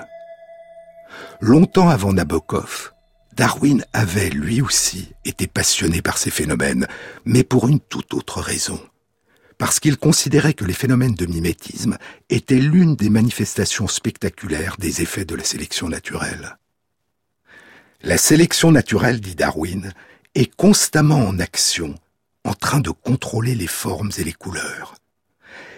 Longtemps 1.41 1.89
avant 1.89 2.13
Nabokov, 2.13 2.93
Darwin 3.33 3.85
avait 3.93 4.31
lui 4.31 4.61
aussi 4.61 5.15
été 5.25 5.49
passionné 5.49 6.01
par 6.01 6.17
ces 6.17 6.31
phénomènes, 6.31 6.87
mais 7.25 7.43
pour 7.43 7.67
une 7.67 7.81
toute 7.81 8.15
autre 8.15 8.41
raison. 8.41 8.81
Parce 9.59 9.81
qu'il 9.81 9.97
considérait 9.97 10.55
que 10.55 10.65
les 10.65 10.73
phénomènes 10.73 11.15
de 11.15 11.27
mimétisme 11.27 11.99
étaient 12.31 12.61
l'une 12.61 12.95
des 12.95 13.11
manifestations 13.11 13.89
spectaculaires 13.89 14.77
des 14.79 15.03
effets 15.03 15.25
de 15.25 15.35
la 15.35 15.45
sélection 15.45 15.89
naturelle. 15.89 16.57
La 18.01 18.17
sélection 18.17 18.71
naturelle, 18.71 19.21
dit 19.21 19.35
Darwin, 19.35 19.93
est 20.37 20.55
constamment 20.55 21.19
en 21.27 21.41
action, 21.41 21.97
en 22.45 22.55
train 22.55 22.79
de 22.79 22.91
contrôler 22.91 23.57
les 23.57 23.67
formes 23.67 24.13
et 24.19 24.25
les 24.25 24.33
couleurs. 24.33 24.95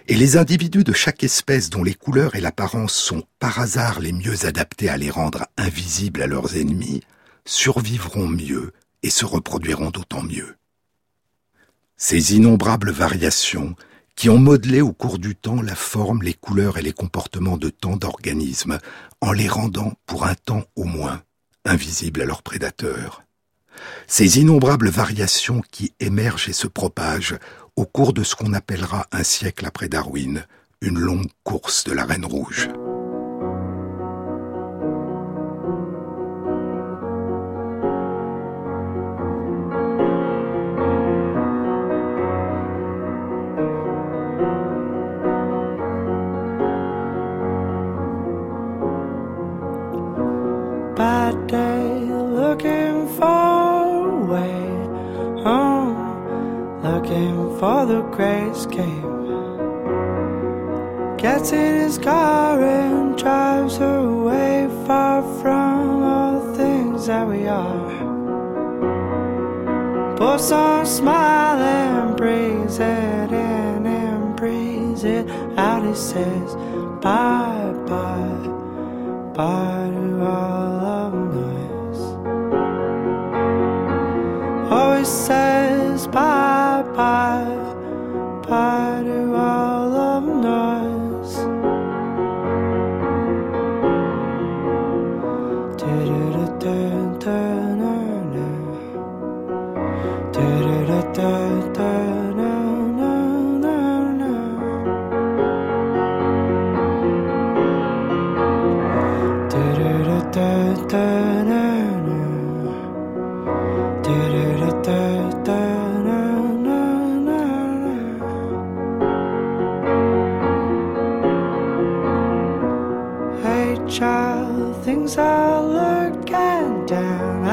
Et 0.09 0.16
les 0.16 0.37
individus 0.37 0.85
de 0.85 0.93
chaque 0.93 1.25
espèce 1.25 1.71
dont 1.71 1.83
les 1.83 1.95
couleurs 1.95 2.35
et 2.35 2.40
l'apparence 2.40 2.95
sont 2.95 3.23
par 3.38 3.61
hasard 3.61 4.01
les 4.01 4.12
mieux 4.12 4.45
adaptés 4.45 4.90
à 4.90 4.99
les 4.99 5.09
rendre 5.11 5.47
invisibles 5.57 6.21
à 6.21 6.27
leurs 6.27 6.57
ennemis, 6.57 7.03
survivront 7.47 8.29
mieux 8.29 8.73
et 9.03 9.11
se 9.11 9.25
reproduiront 9.25 9.90
d'autant 9.90 10.23
mieux. 10.23 10.57
Ces 12.03 12.35
innombrables 12.35 12.93
variations 12.93 13.77
qui 14.17 14.31
ont 14.31 14.39
modelé 14.39 14.81
au 14.81 14.91
cours 14.91 15.19
du 15.19 15.37
temps 15.37 15.61
la 15.61 15.75
forme, 15.75 16.23
les 16.23 16.33
couleurs 16.33 16.79
et 16.79 16.83
les 16.83 16.95
comportements 16.95 17.59
de 17.59 17.69
tant 17.69 17.99
d'organismes, 17.99 18.79
en 19.21 19.33
les 19.33 19.49
rendant, 19.49 19.93
pour 20.07 20.25
un 20.25 20.35
temps 20.35 20.65
au 20.77 20.85
moins, 20.85 21.23
invisibles 21.67 22.23
à 22.23 22.25
leurs 22.25 22.43
prédateurs. 22.43 23.23
Ces 24.07 24.39
innombrables 24.39 24.89
variations 24.89 25.61
qui 25.71 25.93
émergent 26.01 26.49
et 26.49 26.55
se 26.55 26.67
propagent 26.67 27.39
au 27.77 27.85
cours 27.85 28.15
de 28.15 28.25
ce 28.25 28.35
qu'on 28.35 28.55
appellera 28.55 29.07
un 29.13 29.23
siècle 29.23 29.67
après 29.67 29.91
Darwin, 29.91 30.47
une 30.81 30.99
longue 30.99 31.31
course 31.45 31.85
de 31.85 31.93
la 31.93 32.07
Reine 32.07 32.25
Rouge. 32.25 32.71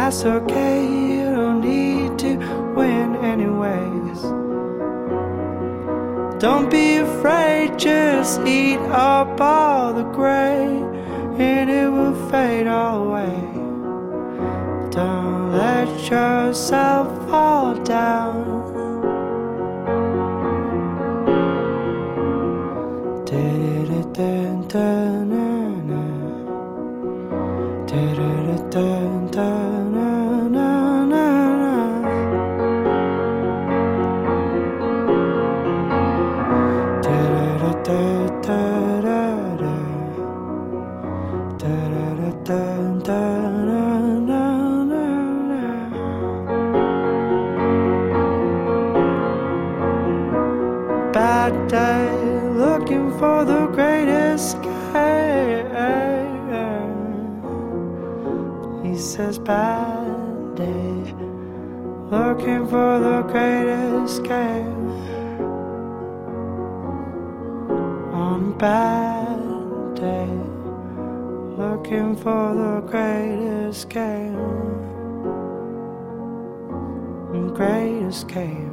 That's 0.08 0.24
okay. 0.24 0.86
You 0.86 1.26
don't 1.36 1.62
need 1.62 2.18
to 2.20 2.38
win, 2.76 3.16
anyways. 3.18 4.22
Don't 6.42 6.72
be 6.72 6.98
afraid, 6.98 7.78
just 7.78 8.40
eat 8.42 8.80
up 8.90 9.42
all 9.42 9.94
the 9.94 10.04
gray, 10.04 10.66
and 11.38 11.70
it 11.70 11.90
will 11.90 12.16
fade 12.30 12.68
away. 12.68 13.36
Don't 14.92 15.52
let 15.52 15.90
yourself 16.10 17.08
fall 17.30 17.76
down. 17.84 18.57
Bad 59.48 60.56
day, 60.56 61.16
looking 62.12 62.68
for 62.68 63.00
the 63.00 63.22
greatest 63.32 64.22
great 64.22 64.26
escape. 64.26 64.66
a 68.12 68.56
bad 68.60 69.96
day, 69.96 70.28
looking 71.56 72.14
for 72.18 72.54
the 72.62 72.82
great 72.92 73.40
escape, 73.70 74.36
great 77.56 78.04
escape. 78.04 78.67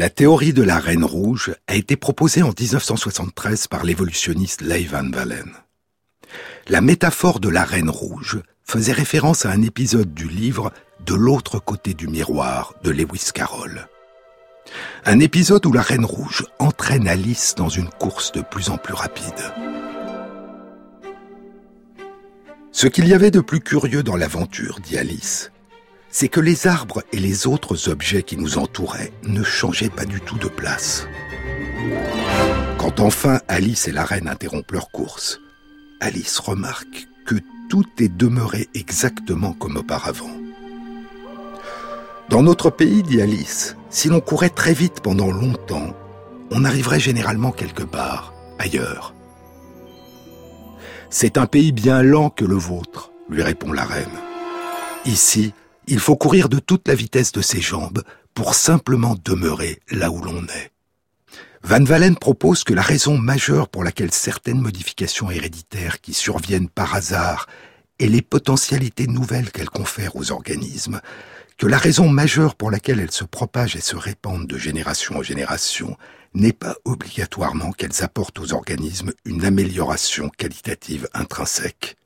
La 0.00 0.08
théorie 0.08 0.54
de 0.54 0.62
la 0.62 0.78
Reine 0.78 1.04
Rouge 1.04 1.54
a 1.66 1.74
été 1.74 1.94
proposée 1.94 2.42
en 2.42 2.54
1973 2.58 3.66
par 3.66 3.84
l'évolutionniste 3.84 4.62
Leigh 4.62 4.86
Van 4.86 5.06
Valen. 5.10 5.52
La 6.68 6.80
métaphore 6.80 7.38
de 7.38 7.50
la 7.50 7.64
Reine 7.64 7.90
Rouge 7.90 8.40
faisait 8.64 8.94
référence 8.94 9.44
à 9.44 9.50
un 9.50 9.60
épisode 9.60 10.14
du 10.14 10.26
livre 10.26 10.72
De 11.04 11.14
l'autre 11.14 11.58
côté 11.58 11.92
du 11.92 12.08
miroir 12.08 12.72
de 12.82 12.90
Lewis 12.90 13.28
Carroll. 13.34 13.88
Un 15.04 15.20
épisode 15.20 15.66
où 15.66 15.72
la 15.72 15.82
Reine 15.82 16.06
Rouge 16.06 16.46
entraîne 16.58 17.06
Alice 17.06 17.54
dans 17.54 17.68
une 17.68 17.90
course 17.90 18.32
de 18.32 18.40
plus 18.40 18.70
en 18.70 18.78
plus 18.78 18.94
rapide. 18.94 19.52
Ce 22.72 22.86
qu'il 22.86 23.06
y 23.06 23.12
avait 23.12 23.30
de 23.30 23.40
plus 23.40 23.60
curieux 23.60 24.02
dans 24.02 24.16
l'aventure, 24.16 24.80
dit 24.80 24.96
Alice, 24.96 25.52
c'est 26.10 26.28
que 26.28 26.40
les 26.40 26.66
arbres 26.66 27.02
et 27.12 27.18
les 27.18 27.46
autres 27.46 27.88
objets 27.88 28.22
qui 28.22 28.36
nous 28.36 28.58
entouraient 28.58 29.12
ne 29.22 29.42
changeaient 29.42 29.90
pas 29.90 30.04
du 30.04 30.20
tout 30.20 30.38
de 30.38 30.48
place. 30.48 31.06
Quand 32.78 33.00
enfin 33.00 33.40
Alice 33.48 33.88
et 33.88 33.92
la 33.92 34.04
reine 34.04 34.28
interrompent 34.28 34.72
leur 34.72 34.90
course, 34.90 35.40
Alice 36.00 36.38
remarque 36.38 37.08
que 37.26 37.36
tout 37.68 37.86
est 37.98 38.08
demeuré 38.08 38.68
exactement 38.74 39.52
comme 39.52 39.76
auparavant. 39.76 40.30
Dans 42.28 42.42
notre 42.42 42.70
pays, 42.70 43.02
dit 43.02 43.20
Alice, 43.20 43.76
si 43.90 44.08
l'on 44.08 44.20
courait 44.20 44.50
très 44.50 44.72
vite 44.72 45.00
pendant 45.02 45.30
longtemps, 45.30 45.94
on 46.50 46.64
arriverait 46.64 47.00
généralement 47.00 47.52
quelque 47.52 47.82
part, 47.82 48.32
ailleurs. 48.58 49.14
C'est 51.10 51.38
un 51.38 51.46
pays 51.46 51.72
bien 51.72 52.02
lent 52.02 52.30
que 52.30 52.44
le 52.44 52.54
vôtre, 52.54 53.12
lui 53.28 53.42
répond 53.42 53.72
la 53.72 53.84
reine. 53.84 54.06
Ici, 55.06 55.54
il 55.90 55.98
faut 55.98 56.16
courir 56.16 56.48
de 56.48 56.60
toute 56.60 56.86
la 56.86 56.94
vitesse 56.94 57.32
de 57.32 57.42
ses 57.42 57.60
jambes 57.60 58.02
pour 58.32 58.54
simplement 58.54 59.16
demeurer 59.24 59.80
là 59.90 60.12
où 60.12 60.22
l'on 60.22 60.44
est. 60.44 60.70
Van 61.62 61.82
Valen 61.82 62.16
propose 62.16 62.62
que 62.62 62.72
la 62.72 62.80
raison 62.80 63.18
majeure 63.18 63.68
pour 63.68 63.82
laquelle 63.82 64.12
certaines 64.12 64.60
modifications 64.60 65.30
héréditaires 65.32 66.00
qui 66.00 66.14
surviennent 66.14 66.68
par 66.68 66.94
hasard 66.94 67.48
et 67.98 68.08
les 68.08 68.22
potentialités 68.22 69.08
nouvelles 69.08 69.50
qu'elles 69.50 69.68
confèrent 69.68 70.14
aux 70.14 70.30
organismes, 70.30 71.00
que 71.58 71.66
la 71.66 71.76
raison 71.76 72.08
majeure 72.08 72.54
pour 72.54 72.70
laquelle 72.70 73.00
elles 73.00 73.10
se 73.10 73.24
propagent 73.24 73.76
et 73.76 73.80
se 73.80 73.96
répandent 73.96 74.46
de 74.46 74.56
génération 74.56 75.16
en 75.16 75.22
génération 75.22 75.96
n'est 76.34 76.52
pas 76.52 76.76
obligatoirement 76.84 77.72
qu'elles 77.72 78.04
apportent 78.04 78.38
aux 78.38 78.54
organismes 78.54 79.12
une 79.24 79.44
amélioration 79.44 80.30
qualitative 80.30 81.08
intrinsèque. 81.14 81.96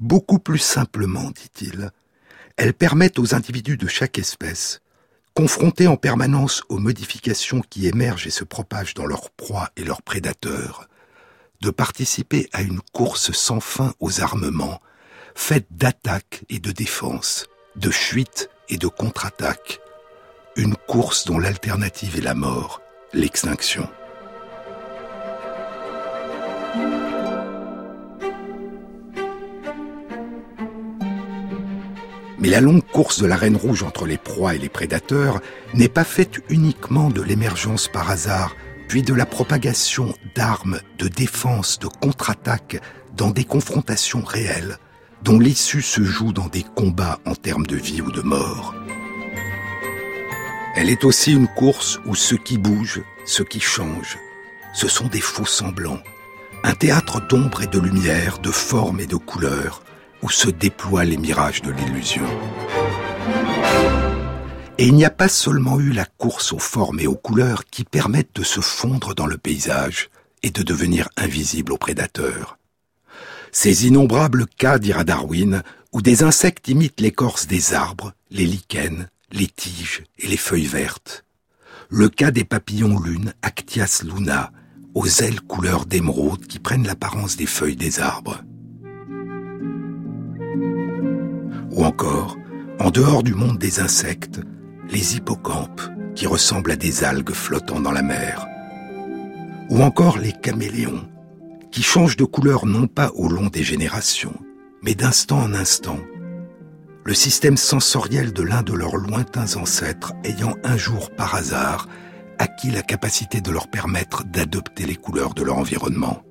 Beaucoup 0.00 0.38
plus 0.38 0.58
simplement, 0.58 1.30
dit-il, 1.30 1.92
elles 2.56 2.74
permettent 2.74 3.18
aux 3.18 3.34
individus 3.34 3.76
de 3.76 3.86
chaque 3.86 4.18
espèce, 4.18 4.80
confrontés 5.34 5.88
en 5.88 5.96
permanence 5.96 6.62
aux 6.68 6.78
modifications 6.78 7.60
qui 7.68 7.86
émergent 7.86 8.26
et 8.26 8.30
se 8.30 8.44
propagent 8.44 8.94
dans 8.94 9.06
leurs 9.06 9.30
proies 9.30 9.70
et 9.76 9.84
leurs 9.84 10.02
prédateurs, 10.02 10.88
de 11.60 11.70
participer 11.70 12.48
à 12.52 12.62
une 12.62 12.80
course 12.92 13.32
sans 13.32 13.60
fin 13.60 13.94
aux 14.00 14.20
armements, 14.20 14.80
faite 15.34 15.66
d'attaques 15.70 16.44
et 16.48 16.60
de 16.60 16.70
défenses, 16.70 17.46
de 17.76 17.90
fuites 17.90 18.48
et 18.68 18.76
de 18.76 18.86
contre-attaques, 18.86 19.80
une 20.56 20.76
course 20.76 21.24
dont 21.24 21.38
l'alternative 21.38 22.16
est 22.16 22.22
la 22.22 22.34
mort, 22.34 22.80
l'extinction. 23.12 23.88
Mais 32.44 32.50
la 32.50 32.60
longue 32.60 32.84
course 32.84 33.22
de 33.22 33.26
la 33.26 33.36
Reine 33.36 33.56
Rouge 33.56 33.84
entre 33.84 34.04
les 34.04 34.18
proies 34.18 34.54
et 34.54 34.58
les 34.58 34.68
prédateurs 34.68 35.40
n'est 35.72 35.88
pas 35.88 36.04
faite 36.04 36.42
uniquement 36.50 37.08
de 37.08 37.22
l'émergence 37.22 37.88
par 37.88 38.10
hasard, 38.10 38.54
puis 38.86 39.02
de 39.02 39.14
la 39.14 39.24
propagation 39.24 40.14
d'armes, 40.34 40.78
de 40.98 41.08
défense, 41.08 41.78
de 41.78 41.86
contre-attaques 41.86 42.82
dans 43.16 43.30
des 43.30 43.44
confrontations 43.44 44.22
réelles, 44.22 44.76
dont 45.22 45.38
l'issue 45.38 45.80
se 45.80 46.02
joue 46.02 46.34
dans 46.34 46.48
des 46.48 46.66
combats 46.76 47.18
en 47.24 47.34
termes 47.34 47.64
de 47.64 47.76
vie 47.76 48.02
ou 48.02 48.12
de 48.12 48.20
mort. 48.20 48.74
Elle 50.76 50.90
est 50.90 51.06
aussi 51.06 51.32
une 51.32 51.48
course 51.48 51.98
où 52.04 52.14
ce 52.14 52.34
qui 52.34 52.58
bouge, 52.58 53.00
ce 53.24 53.42
qui 53.42 53.60
change, 53.60 54.18
ce 54.74 54.86
sont 54.86 55.06
des 55.06 55.22
faux 55.22 55.46
semblants, 55.46 56.02
un 56.62 56.74
théâtre 56.74 57.26
d'ombre 57.26 57.62
et 57.62 57.68
de 57.68 57.78
lumière, 57.78 58.38
de 58.38 58.50
formes 58.50 59.00
et 59.00 59.06
de 59.06 59.16
couleurs, 59.16 59.82
où 60.24 60.30
se 60.30 60.48
déploient 60.48 61.04
les 61.04 61.18
mirages 61.18 61.60
de 61.60 61.70
l'illusion. 61.70 62.24
Et 64.78 64.86
il 64.86 64.94
n'y 64.94 65.04
a 65.04 65.10
pas 65.10 65.28
seulement 65.28 65.78
eu 65.78 65.92
la 65.92 66.06
course 66.06 66.54
aux 66.54 66.58
formes 66.58 66.98
et 66.98 67.06
aux 67.06 67.14
couleurs 67.14 67.66
qui 67.66 67.84
permettent 67.84 68.34
de 68.34 68.42
se 68.42 68.60
fondre 68.60 69.14
dans 69.14 69.26
le 69.26 69.36
paysage 69.36 70.08
et 70.42 70.48
de 70.48 70.62
devenir 70.62 71.10
invisible 71.18 71.72
aux 71.72 71.78
prédateurs. 71.78 72.58
Ces 73.52 73.86
innombrables 73.86 74.46
cas, 74.46 74.78
dira 74.78 75.04
Darwin, 75.04 75.62
où 75.92 76.00
des 76.00 76.22
insectes 76.22 76.68
imitent 76.68 77.02
l'écorce 77.02 77.46
des 77.46 77.74
arbres, 77.74 78.14
les 78.30 78.46
lichens, 78.46 79.08
les 79.30 79.46
tiges 79.46 80.04
et 80.18 80.26
les 80.26 80.38
feuilles 80.38 80.64
vertes. 80.64 81.24
Le 81.90 82.08
cas 82.08 82.30
des 82.30 82.44
papillons 82.44 82.98
lunes, 82.98 83.34
Actias 83.42 84.02
luna, 84.02 84.52
aux 84.94 85.06
ailes 85.06 85.42
couleur 85.42 85.84
d'émeraude 85.84 86.46
qui 86.46 86.60
prennent 86.60 86.86
l'apparence 86.86 87.36
des 87.36 87.46
feuilles 87.46 87.76
des 87.76 88.00
arbres. 88.00 88.40
Ou 91.74 91.84
encore, 91.84 92.38
en 92.78 92.90
dehors 92.90 93.24
du 93.24 93.34
monde 93.34 93.58
des 93.58 93.80
insectes, 93.80 94.40
les 94.90 95.16
hippocampes 95.16 95.82
qui 96.14 96.26
ressemblent 96.26 96.70
à 96.70 96.76
des 96.76 97.02
algues 97.02 97.32
flottant 97.32 97.80
dans 97.80 97.90
la 97.90 98.02
mer. 98.02 98.46
Ou 99.70 99.82
encore 99.82 100.18
les 100.18 100.32
caméléons 100.32 101.08
qui 101.72 101.82
changent 101.82 102.16
de 102.16 102.24
couleur 102.24 102.66
non 102.66 102.86
pas 102.86 103.10
au 103.16 103.28
long 103.28 103.48
des 103.48 103.64
générations, 103.64 104.38
mais 104.82 104.94
d'instant 104.94 105.40
en 105.40 105.52
instant. 105.54 105.98
Le 107.04 107.14
système 107.14 107.56
sensoriel 107.56 108.32
de 108.32 108.44
l'un 108.44 108.62
de 108.62 108.72
leurs 108.72 108.96
lointains 108.96 109.56
ancêtres 109.56 110.12
ayant 110.22 110.54
un 110.62 110.76
jour 110.76 111.10
par 111.10 111.34
hasard 111.34 111.88
acquis 112.38 112.70
la 112.70 112.82
capacité 112.82 113.40
de 113.40 113.50
leur 113.50 113.68
permettre 113.68 114.22
d'adopter 114.24 114.86
les 114.86 114.96
couleurs 114.96 115.34
de 115.34 115.42
leur 115.42 115.58
environnement. 115.58 116.22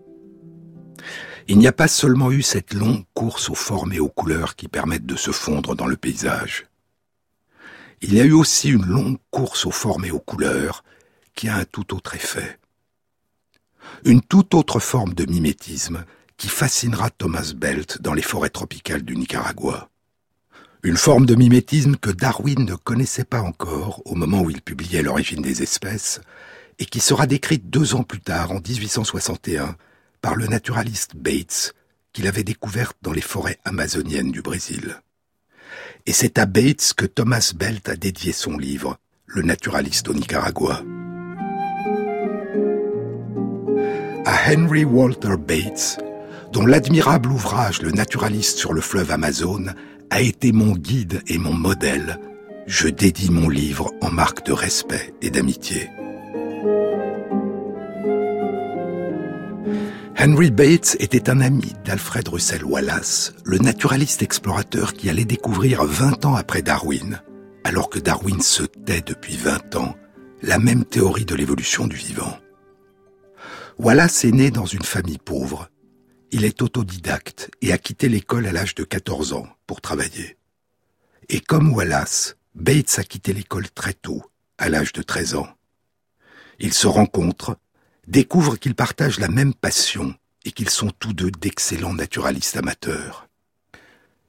Il 1.48 1.58
n'y 1.58 1.68
a 1.68 1.74
pas 1.74 1.88
seulement 1.88 2.32
eu 2.32 2.42
cette 2.42 2.74
longue 2.74 3.04
course 3.14 3.50
aux 3.50 3.56
formes 3.56 3.94
et 3.94 4.00
aux 4.00 4.10
couleurs 4.10 4.56
qui 4.56 4.68
permettent 4.68 5.06
de 5.06 5.16
se 5.16 5.32
fondre 5.32 5.76
dans 5.76 5.88
le 5.88 5.98
paysage. 5.98 6.68
Il 8.02 8.14
y 8.14 8.22
a 8.22 8.26
eu 8.26 8.34
aussi 8.34 8.70
une 8.70 8.86
longue 8.86 9.18
course 9.32 9.66
aux 9.66 9.72
formes 9.72 10.06
et 10.06 10.12
aux 10.12 10.20
couleurs 10.20 10.84
qui 11.36 11.50
a 11.50 11.56
un 11.56 11.66
tout 11.66 11.94
autre 11.94 12.16
effet. 12.16 12.60
Une 14.06 14.22
toute 14.22 14.54
autre 14.54 14.80
forme 14.80 15.14
de 15.14 15.26
mimétisme 15.26 16.06
qui 16.38 16.48
fascinera 16.48 17.10
Thomas 17.10 17.54
Belt 17.56 18.02
dans 18.02 18.14
les 18.14 18.22
forêts 18.22 18.50
tropicales 18.50 19.04
du 19.04 19.16
Nicaragua. 19.16 19.90
Une 20.84 20.98
forme 20.98 21.26
de 21.26 21.36
mimétisme 21.36 21.96
que 21.96 22.10
Darwin 22.10 22.66
ne 22.66 22.76
connaissait 22.76 23.24
pas 23.24 23.42
encore 23.42 24.02
au 24.06 24.16
moment 24.16 24.42
où 24.42 24.50
il 24.50 24.62
publiait 24.62 25.02
L'origine 25.02 25.42
des 25.42 25.64
espèces 25.64 26.20
et 26.80 26.86
qui 26.86 27.00
sera 27.00 27.28
décrite 27.28 27.70
deux 27.70 27.96
ans 27.96 28.04
plus 28.04 28.20
tard, 28.20 28.52
en 28.52 28.60
1861, 28.60 29.78
par 30.24 30.36
le 30.36 30.47
naturaliste 30.47 31.17
Bates, 31.17 31.76
qu'il 32.13 32.28
avait 32.28 32.45
découverte 32.45 32.95
dans 33.01 33.11
les 33.11 33.21
forêts 33.21 33.59
amazoniennes 33.65 34.32
du 34.32 34.41
Brésil. 34.41 34.95
Et 36.05 36.13
c'est 36.13 36.39
à 36.39 36.45
Bates 36.45 36.93
que 36.95 37.05
Thomas 37.05 37.51
Belt 37.53 37.89
a 37.89 37.97
dédié 37.97 38.32
son 38.32 38.57
livre, 38.57 38.97
Le 39.26 39.41
naturaliste 39.41 40.07
au 40.07 40.13
Nicaragua. 40.13 40.82
À 44.26 44.49
Henry 44.49 44.86
Walter 44.86 45.36
Bates, 45.38 45.99
dont 46.53 46.65
l'admirable 46.65 47.30
ouvrage 47.30 47.82
Le 47.82 47.91
naturaliste 47.91 48.57
sur 48.57 48.71
le 48.71 48.82
fleuve 48.82 49.11
Amazone 49.11 49.76
a 50.09 50.21
été 50.21 50.53
mon 50.53 50.71
guide 50.71 51.21
et 51.28 51.38
mon 51.38 51.53
modèle, 51.53 52.17
je 52.65 52.88
dédie 52.88 53.30
mon 53.30 53.49
livre 53.49 53.91
en 53.99 54.09
marque 54.09 54.45
de 54.45 54.53
respect 54.53 55.13
et 55.21 55.30
d'amitié. 55.30 55.89
Henry 60.20 60.51
Bates 60.51 60.95
était 60.99 61.30
un 61.30 61.41
ami 61.41 61.74
d'Alfred 61.84 62.28
Russel 62.28 62.64
Wallace, 62.64 63.34
le 63.45 63.57
naturaliste 63.57 64.22
explorateur 64.22 64.93
qui 64.93 65.09
allait 65.09 65.26
découvrir 65.26 65.84
20 65.84 66.26
ans 66.26 66.36
après 66.36 66.61
Darwin, 66.61 67.22
alors 67.64 67.89
que 67.89 67.99
Darwin 67.99 68.39
se 68.39 68.64
tait 68.64 69.01
depuis 69.01 69.36
20 69.36 69.76
ans, 69.76 69.95
la 70.41 70.59
même 70.59 70.86
théorie 70.86 71.26
de 71.26 71.36
l'évolution 71.36 71.88
du 71.88 71.95
vivant. 71.95 72.38
Wallace 73.80 74.24
est 74.24 74.32
né 74.32 74.51
dans 74.51 74.68
une 74.68 74.84
famille 74.84 75.18
pauvre. 75.18 75.70
il 76.32 76.45
est 76.45 76.61
autodidacte 76.61 77.51
et 77.61 77.72
a 77.72 77.78
quitté 77.78 78.07
l'école 78.07 78.47
à 78.47 78.51
l'âge 78.51 78.76
de 78.76 78.84
14 78.84 79.34
ans 79.34 79.47
pour 79.68 79.82
travailler. 79.82 80.38
Et 81.30 81.39
comme 81.39 81.74
Wallace, 81.74 82.38
Bates 82.55 82.99
a 82.99 83.03
quitté 83.03 83.34
l'école 83.34 83.70
très 83.72 83.93
tôt, 83.93 84.22
à 84.57 84.70
l'âge 84.70 84.93
de 84.93 85.01
13 85.01 85.36
ans. 85.36 85.49
Ils 86.59 86.74
se 86.74 86.88
rencontrent, 86.88 87.57
découvrent 88.08 88.58
qu'ils 88.58 88.76
partagent 88.76 89.20
la 89.20 89.28
même 89.28 89.54
passion 89.54 90.16
et 90.45 90.51
qu'ils 90.51 90.70
sont 90.70 90.91
tous 90.99 91.14
deux 91.14 91.32
d'excellents 91.32 91.93
naturalistes 91.93 92.58
amateurs. 92.58 93.28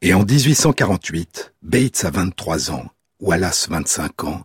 Et 0.02 0.14
en 0.14 0.24
1848, 0.24 1.54
Bates 1.62 2.04
a 2.04 2.10
23 2.10 2.70
ans, 2.70 2.86
Wallace 3.20 3.68
25 3.68 4.24
ans, 4.24 4.44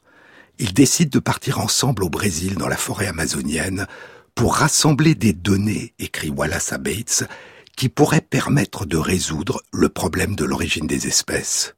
ils 0.57 0.73
décident 0.73 1.11
de 1.11 1.19
partir 1.19 1.59
ensemble 1.59 2.03
au 2.03 2.09
Brésil 2.09 2.55
dans 2.55 2.67
la 2.67 2.77
forêt 2.77 3.07
amazonienne 3.07 3.88
pour 4.36 4.55
rassembler 4.55 5.15
des 5.15 5.34
données, 5.34 5.93
écrit 5.99 6.30
Wallace 6.30 6.73
à 6.73 6.77
Bates, 6.77 7.25
qui 7.75 7.89
pourraient 7.89 8.21
permettre 8.21 8.86
de 8.86 8.97
résoudre 8.97 9.61
le 9.71 9.89
problème 9.89 10.36
de 10.36 10.45
l'origine 10.45 10.88
des 10.88 11.07
espèces. 11.07 11.75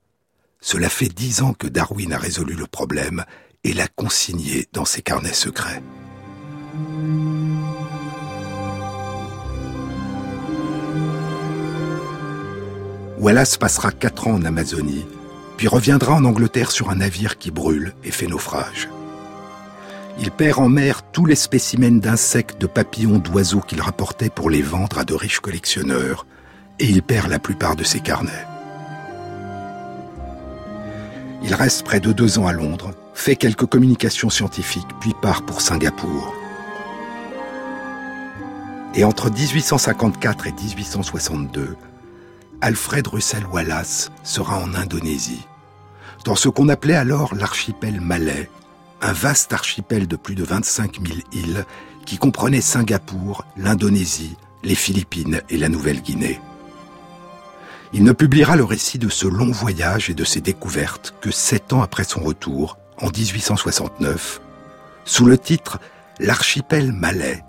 Cela 0.60 0.90
fait 0.90 1.10
dix 1.10 1.42
ans 1.42 1.54
que 1.54 1.68
Darwin 1.68 2.14
a 2.14 2.18
résolu 2.18 2.54
le 2.54 2.68
problème 2.68 3.26
et 3.64 3.74
l'a 3.74 3.88
consigné 3.88 4.68
dans 4.74 4.86
ses 4.86 5.02
carnets 5.02 5.34
secrets. 5.34 5.82
Wallace 13.22 13.58
passera 13.58 13.92
quatre 13.92 14.28
ans 14.28 14.34
en 14.34 14.46
Amazonie, 14.46 15.06
puis 15.56 15.68
reviendra 15.68 16.16
en 16.16 16.26
Angleterre 16.26 16.72
sur 16.72 16.90
un 16.90 16.96
navire 16.96 17.38
qui 17.38 17.52
brûle 17.52 17.94
et 18.04 18.10
fait 18.10 18.26
naufrage. 18.26 18.90
Il 20.20 20.32
perd 20.32 20.60
en 20.60 20.70
mer 20.70 21.04
tous 21.12 21.26
les 21.26 21.36
spécimens 21.36 22.00
d'insectes, 22.00 22.60
de 22.60 22.68
papillons, 22.68 23.20
d'oiseaux 23.20 23.62
qu'il 23.62 23.80
rapportait 23.80 24.30
pour 24.30 24.50
les 24.50 24.64
vendre 24.64 24.98
à 24.98 25.04
de 25.04 25.14
riches 25.14 25.40
collectionneurs, 25.40 26.26
et 26.80 26.86
il 26.86 27.04
perd 27.04 27.30
la 27.30 27.38
plupart 27.38 27.76
de 27.76 27.84
ses 27.84 28.00
carnets. 28.00 28.48
Il 31.44 31.54
reste 31.54 31.84
près 31.84 32.00
de 32.00 32.12
deux 32.12 32.40
ans 32.40 32.48
à 32.48 32.54
Londres, 32.54 32.92
fait 33.14 33.36
quelques 33.36 33.68
communications 33.68 34.32
scientifiques, 34.32 34.88
puis 35.00 35.14
part 35.22 35.44
pour 35.44 35.62
Singapour. 35.62 36.41
Et 38.94 39.06
entre 39.06 39.32
1854 39.32 40.48
et 40.48 40.52
1862, 40.52 41.78
Alfred 42.60 43.08
Russel 43.08 43.46
Wallace 43.46 44.12
sera 44.24 44.60
en 44.60 44.74
Indonésie, 44.74 45.48
dans 46.26 46.36
ce 46.36 46.50
qu'on 46.50 46.68
appelait 46.68 46.96
alors 46.96 47.34
l'archipel 47.34 48.02
malais, 48.02 48.50
un 49.02 49.14
vaste 49.14 49.54
archipel 49.54 50.08
de 50.08 50.18
plus 50.18 50.36
de 50.36 50.44
25 50.44 51.00
000 51.08 51.20
îles 51.32 51.66
qui 52.06 52.18
comprenait 52.18 52.62
Singapour, 52.62 53.46
l'Indonésie, 53.56 54.36
les 54.64 54.76
Philippines 54.76 55.42
et 55.50 55.58
la 55.58 55.70
Nouvelle-Guinée. 55.70 56.42
Il 57.94 58.04
ne 58.04 58.12
publiera 58.12 58.58
le 58.58 58.64
récit 58.64 59.00
de 59.00 59.10
ce 59.10 59.28
long 59.28 59.52
voyage 59.52 60.10
et 60.10 60.14
de 60.14 60.24
ses 60.24 60.42
découvertes 60.42 61.16
que 61.22 61.32
sept 61.32 61.74
ans 61.74 61.82
après 61.82 62.04
son 62.04 62.20
retour, 62.20 62.78
en 62.98 63.08
1869, 63.08 64.42
sous 65.06 65.26
le 65.26 65.38
titre 65.38 65.80
L'archipel 66.20 66.92
malais, 66.92 67.44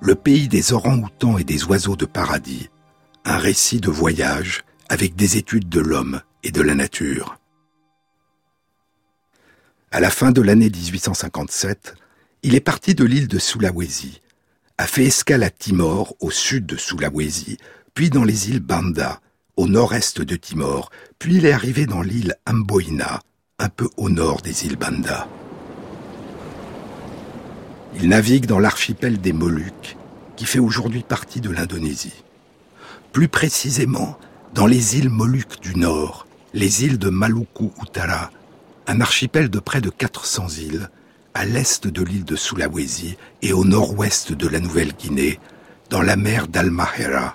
le 0.00 0.14
pays 0.14 0.48
des 0.48 0.72
orang-outans 0.72 1.38
et 1.38 1.44
des 1.44 1.64
oiseaux 1.64 1.96
de 1.96 2.06
paradis, 2.06 2.68
un 3.24 3.38
récit 3.38 3.80
de 3.80 3.90
voyage 3.90 4.64
avec 4.88 5.16
des 5.16 5.36
études 5.36 5.68
de 5.68 5.80
l'homme 5.80 6.20
et 6.42 6.50
de 6.50 6.62
la 6.62 6.74
nature. 6.74 7.38
À 9.90 10.00
la 10.00 10.10
fin 10.10 10.30
de 10.30 10.42
l'année 10.42 10.70
1857, 10.70 11.94
il 12.42 12.54
est 12.54 12.60
parti 12.60 12.94
de 12.94 13.04
l'île 13.04 13.28
de 13.28 13.38
Sulawesi, 13.38 14.20
a 14.78 14.86
fait 14.86 15.04
escale 15.04 15.42
à 15.42 15.50
Timor, 15.50 16.14
au 16.20 16.30
sud 16.30 16.66
de 16.66 16.76
Sulawesi, 16.76 17.56
puis 17.94 18.10
dans 18.10 18.24
les 18.24 18.50
îles 18.50 18.60
Banda, 18.60 19.20
au 19.56 19.66
nord-est 19.66 20.20
de 20.20 20.36
Timor, 20.36 20.90
puis 21.18 21.36
il 21.36 21.46
est 21.46 21.52
arrivé 21.52 21.86
dans 21.86 22.02
l'île 22.02 22.34
Amboina, 22.46 23.20
un 23.58 23.68
peu 23.70 23.88
au 23.96 24.10
nord 24.10 24.42
des 24.42 24.66
îles 24.66 24.76
Banda. 24.76 25.26
Il 27.98 28.10
navigue 28.10 28.44
dans 28.44 28.58
l'archipel 28.58 29.22
des 29.22 29.32
Moluques, 29.32 29.96
qui 30.36 30.44
fait 30.44 30.58
aujourd'hui 30.58 31.02
partie 31.02 31.40
de 31.40 31.48
l'Indonésie. 31.48 32.24
Plus 33.12 33.28
précisément 33.28 34.18
dans 34.54 34.66
les 34.66 34.98
îles 34.98 35.08
Moluques 35.08 35.62
du 35.62 35.74
Nord, 35.76 36.26
les 36.52 36.84
îles 36.84 36.98
de 36.98 37.08
Maluku 37.08 37.70
Utara, 37.82 38.30
un 38.86 39.00
archipel 39.00 39.48
de 39.48 39.58
près 39.58 39.80
de 39.80 39.88
400 39.88 40.48
îles, 40.60 40.90
à 41.32 41.46
l'est 41.46 41.86
de 41.86 42.02
l'île 42.02 42.26
de 42.26 42.36
Sulawesi 42.36 43.16
et 43.40 43.54
au 43.54 43.64
nord-ouest 43.64 44.32
de 44.32 44.46
la 44.46 44.60
Nouvelle-Guinée, 44.60 45.40
dans 45.88 46.02
la 46.02 46.16
mer 46.16 46.48
d'Almahera, 46.48 47.34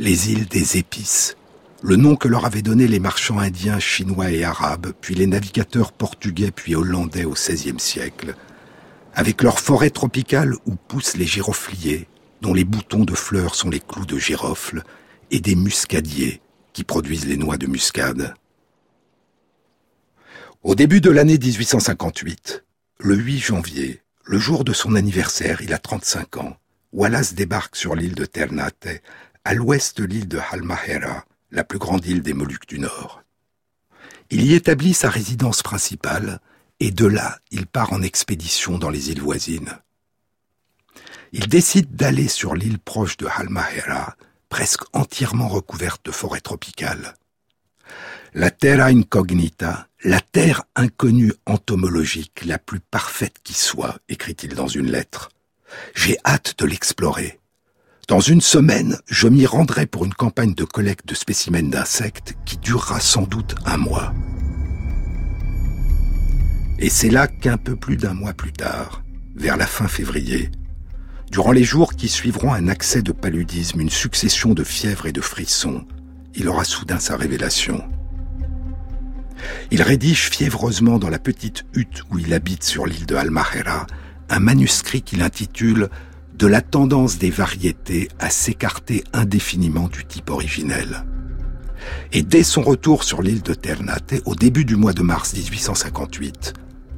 les 0.00 0.32
îles 0.32 0.46
des 0.46 0.76
épices, 0.76 1.36
le 1.82 1.94
nom 1.94 2.16
que 2.16 2.26
leur 2.26 2.46
avaient 2.46 2.62
donné 2.62 2.88
les 2.88 2.98
marchands 2.98 3.38
indiens, 3.38 3.78
chinois 3.78 4.32
et 4.32 4.42
arabes, 4.42 4.92
puis 5.00 5.14
les 5.14 5.28
navigateurs 5.28 5.92
portugais 5.92 6.50
puis 6.50 6.74
hollandais 6.74 7.24
au 7.24 7.34
XVIe 7.34 7.78
siècle, 7.78 8.34
avec 9.14 9.42
leurs 9.42 9.60
forêts 9.60 9.90
tropicales 9.90 10.54
où 10.66 10.74
poussent 10.74 11.16
les 11.16 11.26
girofliers, 11.26 12.08
dont 12.40 12.54
les 12.54 12.64
boutons 12.64 13.04
de 13.04 13.14
fleurs 13.14 13.54
sont 13.54 13.70
les 13.70 13.80
clous 13.80 14.06
de 14.06 14.18
girofle, 14.18 14.82
et 15.30 15.40
des 15.40 15.54
muscadiers 15.54 16.40
qui 16.72 16.84
produisent 16.84 17.26
les 17.26 17.36
noix 17.36 17.56
de 17.56 17.66
muscade. 17.66 18.34
Au 20.62 20.74
début 20.74 21.00
de 21.00 21.10
l'année 21.10 21.38
1858, 21.38 22.64
le 22.98 23.14
8 23.16 23.38
janvier, 23.38 24.02
le 24.24 24.38
jour 24.38 24.64
de 24.64 24.72
son 24.72 24.94
anniversaire, 24.94 25.60
il 25.62 25.72
a 25.72 25.78
35 25.78 26.38
ans, 26.38 26.56
Wallace 26.92 27.34
débarque 27.34 27.76
sur 27.76 27.94
l'île 27.94 28.14
de 28.14 28.24
Ternate, 28.24 28.88
à 29.44 29.54
l'ouest 29.54 29.98
de 29.98 30.04
l'île 30.04 30.28
de 30.28 30.38
Halmahera, 30.38 31.24
la 31.50 31.64
plus 31.64 31.78
grande 31.78 32.06
île 32.06 32.22
des 32.22 32.34
Moluques 32.34 32.68
du 32.68 32.78
Nord. 32.78 33.22
Il 34.30 34.42
y 34.42 34.54
établit 34.54 34.94
sa 34.94 35.10
résidence 35.10 35.62
principale, 35.62 36.40
et 36.84 36.90
de 36.90 37.06
là, 37.06 37.38
il 37.50 37.66
part 37.66 37.94
en 37.94 38.02
expédition 38.02 38.76
dans 38.76 38.90
les 38.90 39.10
îles 39.10 39.22
voisines. 39.22 39.78
Il 41.32 41.48
décide 41.48 41.96
d'aller 41.96 42.28
sur 42.28 42.54
l'île 42.54 42.78
proche 42.78 43.16
de 43.16 43.26
Halmahera, 43.26 44.16
presque 44.50 44.82
entièrement 44.92 45.48
recouverte 45.48 46.04
de 46.04 46.10
forêts 46.10 46.42
tropicales. 46.42 47.14
La 48.34 48.50
terra 48.50 48.88
incognita, 48.88 49.88
la 50.02 50.20
terre 50.20 50.64
inconnue 50.76 51.32
entomologique 51.46 52.44
la 52.44 52.58
plus 52.58 52.80
parfaite 52.80 53.36
qui 53.42 53.54
soit, 53.54 53.98
écrit-il 54.10 54.54
dans 54.54 54.68
une 54.68 54.90
lettre. 54.90 55.30
J'ai 55.94 56.18
hâte 56.26 56.54
de 56.58 56.66
l'explorer. 56.66 57.40
Dans 58.08 58.20
une 58.20 58.42
semaine, 58.42 58.98
je 59.06 59.26
m'y 59.26 59.46
rendrai 59.46 59.86
pour 59.86 60.04
une 60.04 60.12
campagne 60.12 60.52
de 60.52 60.64
collecte 60.64 61.08
de 61.08 61.14
spécimens 61.14 61.70
d'insectes 61.70 62.34
qui 62.44 62.58
durera 62.58 63.00
sans 63.00 63.22
doute 63.22 63.54
un 63.64 63.78
mois. 63.78 64.12
Et 66.78 66.90
c'est 66.90 67.10
là 67.10 67.26
qu'un 67.26 67.56
peu 67.56 67.76
plus 67.76 67.96
d'un 67.96 68.14
mois 68.14 68.34
plus 68.34 68.52
tard, 68.52 69.02
vers 69.34 69.56
la 69.56 69.66
fin 69.66 69.88
février, 69.88 70.50
Durant 71.34 71.50
les 71.50 71.64
jours 71.64 71.94
qui 71.94 72.08
suivront 72.08 72.52
un 72.52 72.68
accès 72.68 73.02
de 73.02 73.10
paludisme, 73.10 73.80
une 73.80 73.90
succession 73.90 74.54
de 74.54 74.62
fièvres 74.62 75.06
et 75.06 75.12
de 75.12 75.20
frissons, 75.20 75.84
il 76.36 76.46
aura 76.48 76.62
soudain 76.62 77.00
sa 77.00 77.16
révélation. 77.16 77.82
Il 79.72 79.82
rédige 79.82 80.30
fiévreusement 80.30 81.00
dans 81.00 81.08
la 81.08 81.18
petite 81.18 81.64
hutte 81.74 82.04
où 82.12 82.20
il 82.20 82.32
habite 82.34 82.62
sur 82.62 82.86
l'île 82.86 83.06
de 83.06 83.16
Almahera 83.16 83.88
un 84.30 84.38
manuscrit 84.38 85.02
qu'il 85.02 85.22
intitule 85.22 85.88
De 86.34 86.46
la 86.46 86.60
tendance 86.60 87.18
des 87.18 87.30
variétés 87.30 88.08
à 88.20 88.30
s'écarter 88.30 89.02
indéfiniment 89.12 89.88
du 89.88 90.04
type 90.04 90.30
originel. 90.30 91.04
Et 92.12 92.22
dès 92.22 92.44
son 92.44 92.62
retour 92.62 93.02
sur 93.02 93.22
l'île 93.22 93.42
de 93.42 93.54
Ternate, 93.54 94.14
au 94.24 94.36
début 94.36 94.64
du 94.64 94.76
mois 94.76 94.92
de 94.92 95.02
mars 95.02 95.34
1858, 95.34 96.54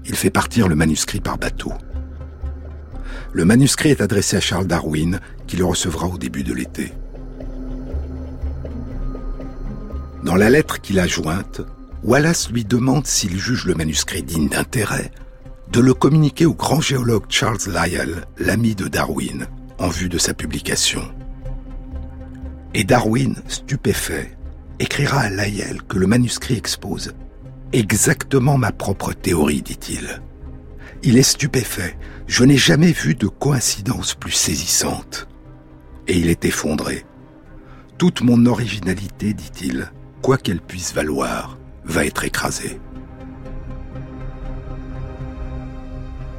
il 0.08 0.14
fait 0.14 0.30
partir 0.30 0.68
le 0.68 0.76
manuscrit 0.76 1.20
par 1.20 1.38
bateau. 1.38 1.72
Le 3.32 3.44
manuscrit 3.44 3.90
est 3.90 4.00
adressé 4.00 4.36
à 4.36 4.40
Charles 4.40 4.66
Darwin, 4.66 5.20
qui 5.46 5.56
le 5.56 5.64
recevra 5.64 6.06
au 6.06 6.18
début 6.18 6.42
de 6.42 6.54
l'été. 6.54 6.92
Dans 10.22 10.36
la 10.36 10.50
lettre 10.50 10.80
qu'il 10.80 10.98
a 10.98 11.06
jointe, 11.06 11.60
Wallace 12.02 12.50
lui 12.50 12.64
demande 12.64 13.06
s'il 13.06 13.38
juge 13.38 13.66
le 13.66 13.74
manuscrit 13.74 14.22
digne 14.22 14.48
d'intérêt, 14.48 15.10
de 15.72 15.80
le 15.80 15.94
communiquer 15.94 16.46
au 16.46 16.54
grand 16.54 16.80
géologue 16.80 17.26
Charles 17.28 17.58
Lyell, 17.66 18.24
l'ami 18.38 18.74
de 18.74 18.88
Darwin, 18.88 19.46
en 19.78 19.88
vue 19.88 20.08
de 20.08 20.18
sa 20.18 20.32
publication. 20.32 21.02
Et 22.74 22.84
Darwin, 22.84 23.34
stupéfait, 23.48 24.36
écrira 24.78 25.20
à 25.20 25.30
Lyell 25.30 25.82
que 25.82 25.98
le 25.98 26.06
manuscrit 26.06 26.56
expose 26.56 27.12
exactement 27.72 28.58
ma 28.58 28.72
propre 28.72 29.12
théorie, 29.12 29.62
dit-il. 29.62 30.22
Il 31.02 31.18
est 31.18 31.22
stupéfait. 31.22 31.96
Je 32.26 32.44
n'ai 32.44 32.56
jamais 32.56 32.92
vu 32.92 33.14
de 33.14 33.28
coïncidence 33.28 34.14
plus 34.14 34.32
saisissante. 34.32 35.28
Et 36.08 36.18
il 36.18 36.28
est 36.28 36.44
effondré. 36.44 37.04
Toute 37.98 38.22
mon 38.22 38.46
originalité, 38.46 39.32
dit-il, 39.32 39.90
quoi 40.22 40.38
qu'elle 40.38 40.60
puisse 40.60 40.92
valoir, 40.92 41.58
va 41.84 42.04
être 42.04 42.24
écrasée. 42.24 42.80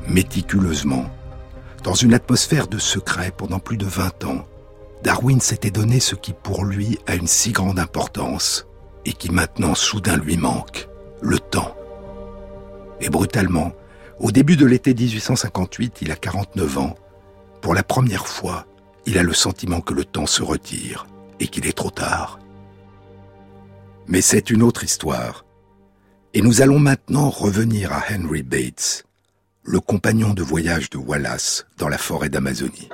Méticuleusement, 0.07 1.05
dans 1.84 1.93
une 1.93 2.13
atmosphère 2.13 2.67
de 2.67 2.78
secret 2.78 3.32
pendant 3.36 3.59
plus 3.59 3.78
de 3.78 3.86
vingt 3.86 4.23
ans, 4.23 4.45
Darwin 5.03 5.39
s'était 5.39 5.71
donné 5.71 5.99
ce 5.99 6.15
qui 6.15 6.34
pour 6.34 6.65
lui 6.65 6.97
a 7.07 7.15
une 7.15 7.28
si 7.28 7.51
grande 7.51 7.80
importance 7.80 8.67
et 9.05 9.13
qui 9.13 9.32
maintenant 9.32 9.75
soudain 9.75 10.17
lui 10.17 10.38
manque, 10.38 10.89
le 11.22 11.39
temps. 11.39 11.76
Et 13.01 13.09
brutalement, 13.09 13.72
au 14.20 14.32
début 14.32 14.57
de 14.57 14.65
l'été 14.65 14.93
1858, 14.93 16.01
il 16.01 16.11
a 16.11 16.15
49 16.15 16.78
ans. 16.80 16.95
Pour 17.61 17.74
la 17.74 17.84
première 17.84 18.28
fois, 18.28 18.65
il 19.05 19.18
a 19.18 19.24
le 19.24 19.34
sentiment 19.34 19.82
que 19.82 19.93
le 19.93 20.05
temps 20.05 20.26
se 20.26 20.43
retire 20.43 21.07
et 21.39 21.47
qu'il 21.47 21.68
est 21.68 21.78
trop 21.78 21.91
tard. 21.91 22.39
Mais 24.07 24.22
c'est 24.22 24.49
une 24.49 24.63
autre 24.63 24.84
histoire. 24.84 25.45
Et 26.34 26.41
nous 26.41 26.61
allons 26.61 26.80
maintenant 26.80 27.30
revenir 27.30 27.91
à 27.93 28.03
Henry 28.11 28.43
Bates, 28.43 29.05
le 29.63 29.80
compagnon 29.80 30.34
de 30.34 30.43
voyage 30.43 30.89
de 30.89 30.97
Wallace 30.97 31.68
dans 31.78 31.89
la 31.89 31.97
forêt 31.97 32.30
d'Amazonie. 32.30 32.89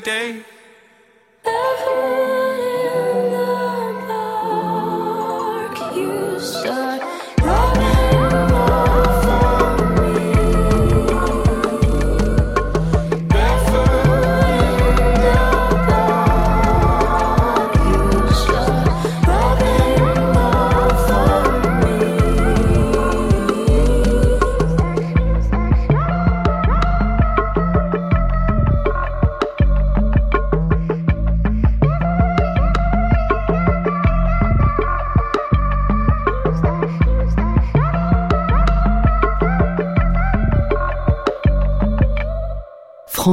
day. 0.00 0.42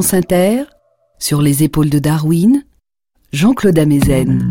Inter, 0.01 0.63
sur 1.17 1.41
les 1.41 1.63
épaules 1.63 1.89
de 1.89 1.99
Darwin, 1.99 2.63
Jean-Claude 3.33 3.79
Amezen. 3.79 4.47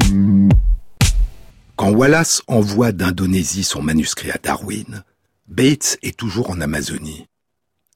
Quand 1.76 1.90
Wallace 1.90 2.42
envoie 2.48 2.92
d'Indonésie 2.92 3.62
son 3.62 3.80
manuscrit 3.80 4.30
à 4.30 4.38
Darwin, 4.42 5.04
Bates 5.46 5.98
est 6.02 6.16
toujours 6.16 6.50
en 6.50 6.60
Amazonie. 6.60 7.26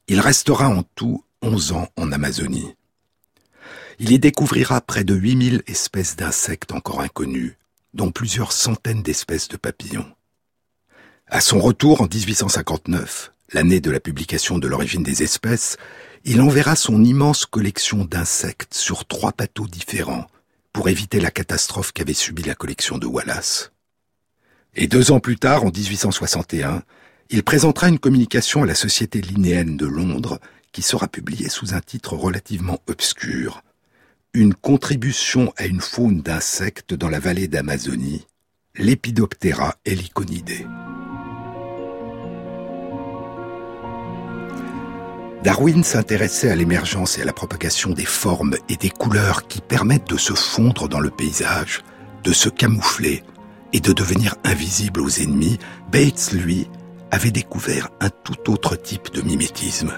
Il 0.07 0.21
restera 0.21 0.69
en 0.69 0.85
tout 0.95 1.25
11 1.43 1.73
ans 1.73 1.89
en 1.97 2.13
Amazonie. 2.13 2.75
Il 3.99 4.13
y 4.13 4.19
découvrira 4.19 4.81
près 4.81 5.05
de 5.05 5.15
8000 5.15 5.63
espèces 5.67 6.17
d'insectes 6.17 6.73
encore 6.73 7.01
inconnues, 7.01 7.59
dont 7.95 8.13
plusieurs 8.13 8.53
centaines 8.53 9.03
d'espèces 9.03 9.49
de 9.49 9.57
papillons. 9.57 10.11
À 11.27 11.41
son 11.41 11.59
retour 11.59 12.01
en 12.01 12.07
1859, 12.07 13.33
l'année 13.53 13.81
de 13.81 13.91
la 13.91 14.01
publication 14.01 14.59
de 14.59 14.69
l'origine 14.69 15.03
des 15.03 15.23
espèces, 15.23 15.77
il 16.25 16.41
enverra 16.41 16.77
son 16.77 17.03
immense 17.03 17.47
collection 17.47 18.05
d'insectes 18.05 18.75
sur 18.75 19.07
trois 19.07 19.33
bateaux 19.37 19.67
différents 19.67 20.27
pour 20.73 20.89
éviter 20.89 21.21
la 21.21 21.31
catastrophe 21.31 21.93
qu'avait 21.93 22.13
subie 22.13 22.43
la 22.43 22.55
collection 22.55 22.99
de 22.99 23.07
Wallace. 23.07 23.73
Et 24.75 24.87
deux 24.87 25.11
ans 25.11 25.21
plus 25.21 25.37
tard, 25.37 25.65
en 25.65 25.71
1861, 25.71 26.83
il 27.31 27.43
présentera 27.43 27.89
une 27.89 27.99
communication 27.99 28.63
à 28.63 28.67
la 28.67 28.75
Société 28.75 29.21
linéenne 29.21 29.77
de 29.77 29.87
Londres 29.87 30.39
qui 30.73 30.83
sera 30.83 31.09
publiée 31.09 31.49
sous 31.49 31.75
un 31.75 31.81
titre 31.81 32.15
relativement 32.15 32.81
obscur. 32.87 33.63
Une 34.33 34.55
contribution 34.55 35.53
à 35.57 35.67
une 35.67 35.81
faune 35.81 36.23
d'insectes 36.23 36.95
dans 36.95 37.09
la 37.09 37.19
vallée 37.19 37.49
d'Amazonie, 37.49 38.27
Lepidoptera 38.77 39.77
heliconidae. 39.85 40.69
Darwin 45.43 45.83
s'intéressait 45.83 46.51
à 46.51 46.57
l'émergence 46.57 47.17
et 47.17 47.23
à 47.23 47.25
la 47.25 47.33
propagation 47.33 47.91
des 47.91 48.05
formes 48.05 48.57
et 48.69 48.77
des 48.77 48.91
couleurs 48.91 49.49
qui 49.49 49.63
permettent 49.63 50.11
de 50.11 50.19
se 50.19 50.35
fondre 50.35 50.87
dans 50.87 51.01
le 51.01 51.09
paysage, 51.09 51.83
de 52.25 52.33
se 52.33 52.51
camoufler 52.51 53.23
et 53.73 53.81
de 53.81 53.93
devenir 53.93 54.35
invisible 54.45 55.01
aux 55.01 55.09
ennemis. 55.09 55.59
Bates, 55.91 56.33
lui, 56.33 56.69
avait 57.11 57.31
découvert 57.31 57.89
un 58.01 58.11
tout 58.11 58.51
autre 58.51 58.77
type 58.77 59.13
de 59.15 59.23
mimétisme. 59.23 59.93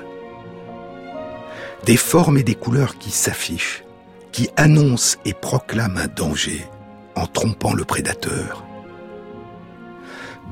Des 1.86 1.96
formes 1.96 2.38
et 2.38 2.44
des 2.44 2.54
couleurs 2.54 2.96
qui 2.98 3.10
s'affichent, 3.10 3.82
qui 4.30 4.48
annoncent 4.56 5.18
et 5.24 5.34
proclament 5.34 5.98
un 5.98 6.06
danger 6.06 6.64
en 7.16 7.26
trompant 7.26 7.74
le 7.74 7.84
prédateur. 7.84 8.64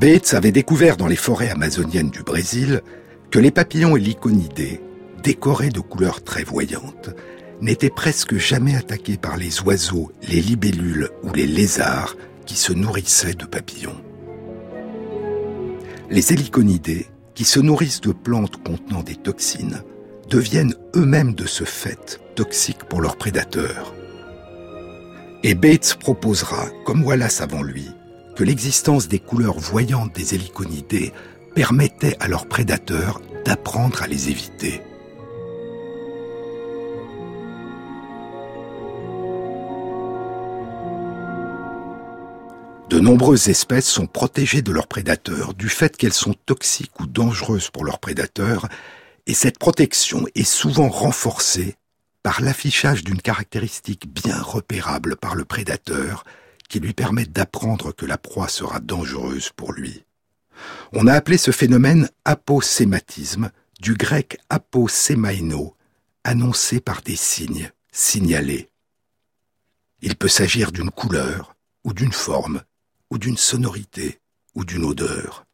Bates 0.00 0.34
avait 0.34 0.50
découvert 0.50 0.96
dans 0.96 1.06
les 1.06 1.14
forêts 1.16 1.50
amazoniennes 1.50 2.10
du 2.10 2.24
Brésil 2.24 2.82
que 3.30 3.38
les 3.38 3.50
papillons 3.50 3.96
et 3.96 4.00
l'iconidés, 4.00 4.80
décorés 5.22 5.70
de 5.70 5.80
couleurs 5.80 6.22
très 6.24 6.42
voyantes, 6.42 7.10
n'étaient 7.60 7.90
presque 7.90 8.36
jamais 8.36 8.74
attaqués 8.74 9.16
par 9.16 9.36
les 9.36 9.60
oiseaux, 9.62 10.10
les 10.28 10.40
libellules 10.40 11.10
ou 11.22 11.32
les 11.32 11.46
lézards 11.46 12.16
qui 12.46 12.56
se 12.56 12.72
nourrissaient 12.72 13.34
de 13.34 13.44
papillons. 13.44 14.00
Les 16.10 16.32
héliconidés, 16.32 17.06
qui 17.34 17.44
se 17.44 17.60
nourrissent 17.60 18.00
de 18.00 18.12
plantes 18.12 18.56
contenant 18.64 19.02
des 19.02 19.14
toxines, 19.14 19.82
deviennent 20.28 20.74
eux-mêmes 20.96 21.34
de 21.34 21.46
ce 21.46 21.64
fait 21.64 22.20
toxiques 22.34 22.84
pour 22.84 23.00
leurs 23.00 23.16
prédateurs. 23.16 23.94
Et 25.42 25.54
Bates 25.54 25.96
proposera, 26.00 26.66
comme 26.84 27.04
Wallace 27.04 27.40
avant 27.40 27.62
lui, 27.62 27.88
que 28.34 28.44
l'existence 28.44 29.06
des 29.06 29.18
couleurs 29.18 29.58
voyantes 29.58 30.14
des 30.14 30.34
héliconidés 30.34 31.12
permettait 31.54 32.16
à 32.20 32.28
leurs 32.28 32.46
prédateurs 32.46 33.20
d'apprendre 33.44 34.02
à 34.02 34.06
les 34.06 34.30
éviter. 34.30 34.82
De 42.90 42.98
nombreuses 42.98 43.48
espèces 43.48 43.86
sont 43.86 44.06
protégées 44.06 44.62
de 44.62 44.72
leurs 44.72 44.88
prédateurs 44.88 45.54
du 45.54 45.68
fait 45.68 45.96
qu'elles 45.96 46.12
sont 46.12 46.34
toxiques 46.44 46.98
ou 46.98 47.06
dangereuses 47.06 47.70
pour 47.70 47.84
leurs 47.84 48.00
prédateurs, 48.00 48.68
et 49.26 49.34
cette 49.34 49.60
protection 49.60 50.26
est 50.34 50.42
souvent 50.42 50.88
renforcée 50.88 51.76
par 52.24 52.40
l'affichage 52.40 53.04
d'une 53.04 53.22
caractéristique 53.22 54.12
bien 54.12 54.42
repérable 54.42 55.16
par 55.16 55.36
le 55.36 55.44
prédateur 55.44 56.24
qui 56.68 56.80
lui 56.80 56.92
permet 56.92 57.26
d'apprendre 57.26 57.92
que 57.92 58.06
la 58.06 58.18
proie 58.18 58.48
sera 58.48 58.80
dangereuse 58.80 59.50
pour 59.54 59.72
lui. 59.72 60.04
On 60.92 61.06
a 61.06 61.14
appelé 61.14 61.38
ce 61.38 61.50
phénomène 61.50 62.08
aposématisme, 62.24 63.50
du 63.80 63.94
grec 63.94 64.38
aposémaino, 64.50 65.74
annoncé 66.24 66.80
par 66.80 67.02
des 67.02 67.16
signes, 67.16 67.70
signalés. 67.92 68.68
Il 70.02 70.16
peut 70.16 70.28
s'agir 70.28 70.72
d'une 70.72 70.90
couleur, 70.90 71.56
ou 71.84 71.92
d'une 71.92 72.12
forme, 72.12 72.62
ou 73.10 73.18
d'une 73.18 73.36
sonorité, 73.36 74.20
ou 74.54 74.64
d'une 74.64 74.84
odeur. 74.84 75.46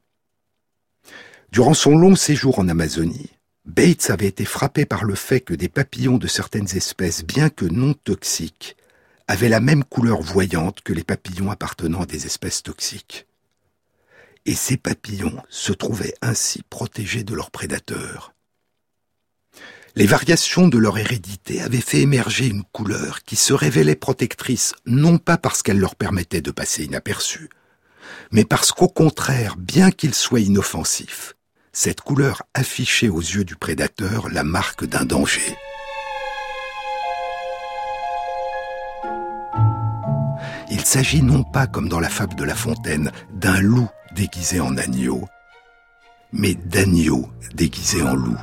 Durant 1.52 1.74
son 1.74 1.96
long 1.96 2.16
séjour 2.16 2.59
en 2.59 2.68
Amazonie, 2.68 3.30
Bates 3.64 4.11
avait 4.11 4.26
été 4.26 4.44
frappé 4.44 4.86
par 4.86 5.04
le 5.04 5.14
fait 5.14 5.40
que 5.40 5.54
des 5.54 5.68
papillons 5.68 6.18
de 6.18 6.26
certaines 6.26 6.76
espèces, 6.76 7.24
bien 7.24 7.48
que 7.50 7.64
non 7.64 7.94
toxiques, 7.94 8.76
avaient 9.28 9.48
la 9.48 9.61
même 9.61 9.84
couleur 9.84 10.22
voyante 10.22 10.80
que 10.82 10.92
les 10.92 11.04
papillons 11.04 11.50
appartenant 11.50 12.02
à 12.02 12.07
des 12.07 12.26
espèces 12.26 12.62
toxiques 12.62 13.26
et 14.47 14.55
ces 14.55 14.76
papillons 14.76 15.36
se 15.51 15.72
trouvaient 15.72 16.14
ainsi 16.22 16.62
protégés 16.70 17.24
de 17.24 17.34
leurs 17.34 17.51
prédateurs. 17.51 18.32
Les 19.97 20.07
variations 20.07 20.68
de 20.68 20.78
leur 20.78 20.99
hérédité 20.99 21.61
avaient 21.62 21.80
fait 21.80 22.01
émerger 22.01 22.47
une 22.47 22.64
couleur 22.64 23.22
qui 23.22 23.34
se 23.34 23.53
révélait 23.53 23.97
protectrice 23.97 24.74
non 24.84 25.18
pas 25.18 25.36
parce 25.36 25.62
qu'elle 25.62 25.80
leur 25.80 25.97
permettait 25.97 26.42
de 26.42 26.51
passer 26.51 26.84
inaperçue, 26.84 27.49
mais 28.30 28.44
parce 28.44 28.72
qu'au 28.72 28.88
contraire, 28.88 29.57
bien 29.57 29.90
qu'il 29.90 30.14
soit 30.14 30.40
inoffensif, 30.40 31.34
cette 31.72 32.03
couleur 32.03 32.42
affichait 32.55 33.09
aux 33.09 33.20
yeux 33.20 33.44
du 33.44 33.57
prédateur 33.57 34.28
la 34.28 34.44
marque 34.44 34.84
d'un 34.84 35.05
danger. 35.05 35.57
Il 40.70 40.84
s'agit 40.84 41.22
non 41.22 41.42
pas, 41.42 41.66
comme 41.66 41.88
dans 41.88 42.01
la 42.01 42.09
fable 42.09 42.34
de 42.34 42.44
La 42.44 42.55
Fontaine, 42.55 43.12
d'un 43.32 43.61
loup 43.61 43.88
déguisé 44.16 44.60
en 44.60 44.76
agneau, 44.78 45.28
mais 46.32 46.54
d'agneau 46.54 47.28
déguisé 47.54 48.02
en 48.02 48.14
loup. 48.14 48.38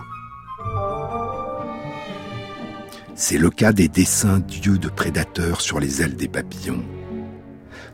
C'est 3.15 3.39
le 3.39 3.49
cas 3.49 3.74
des 3.74 3.88
dessins 3.88 4.39
d'yeux 4.39 4.78
de 4.78 4.88
prédateurs 4.88 5.61
sur 5.61 5.80
les 5.80 6.01
ailes 6.01 6.15
des 6.15 6.28
papillons, 6.28 6.84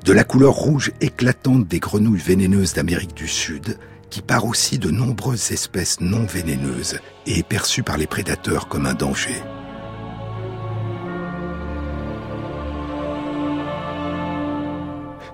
de 0.03 0.13
la 0.13 0.25
couleur 0.25 0.53
rouge 0.53 0.91
éclatante 0.99 1.67
des 1.67 1.79
grenouilles 1.79 2.19
vénéneuses 2.19 2.73
d'Amérique 2.73 3.15
du 3.15 3.27
Sud, 3.27 3.77
qui 4.09 4.21
part 4.21 4.45
aussi 4.45 4.77
de 4.77 4.89
nombreuses 4.89 5.51
espèces 5.51 6.01
non 6.01 6.25
vénéneuses 6.25 6.99
et 7.25 7.39
est 7.39 7.47
perçue 7.47 7.83
par 7.83 7.97
les 7.97 8.07
prédateurs 8.07 8.67
comme 8.67 8.87
un 8.87 8.93
danger. 8.93 9.41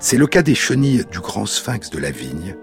C'est 0.07 0.17
le 0.17 0.27
cas 0.27 0.43
des 0.43 0.53
chenilles 0.53 1.03
du 1.11 1.19
grand 1.19 1.47
sphinx 1.47 1.89
de 1.89 1.97
la 1.97 2.11
vigne, 2.11 2.55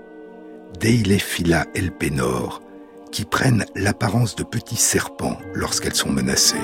Deilephila 0.79 1.67
elpenor, 1.75 2.63
qui 3.11 3.25
prennent 3.25 3.67
l'apparence 3.75 4.37
de 4.37 4.45
petits 4.45 4.77
serpents 4.77 5.37
lorsqu'elles 5.53 5.97
sont 5.97 6.13
menacées. 6.13 6.63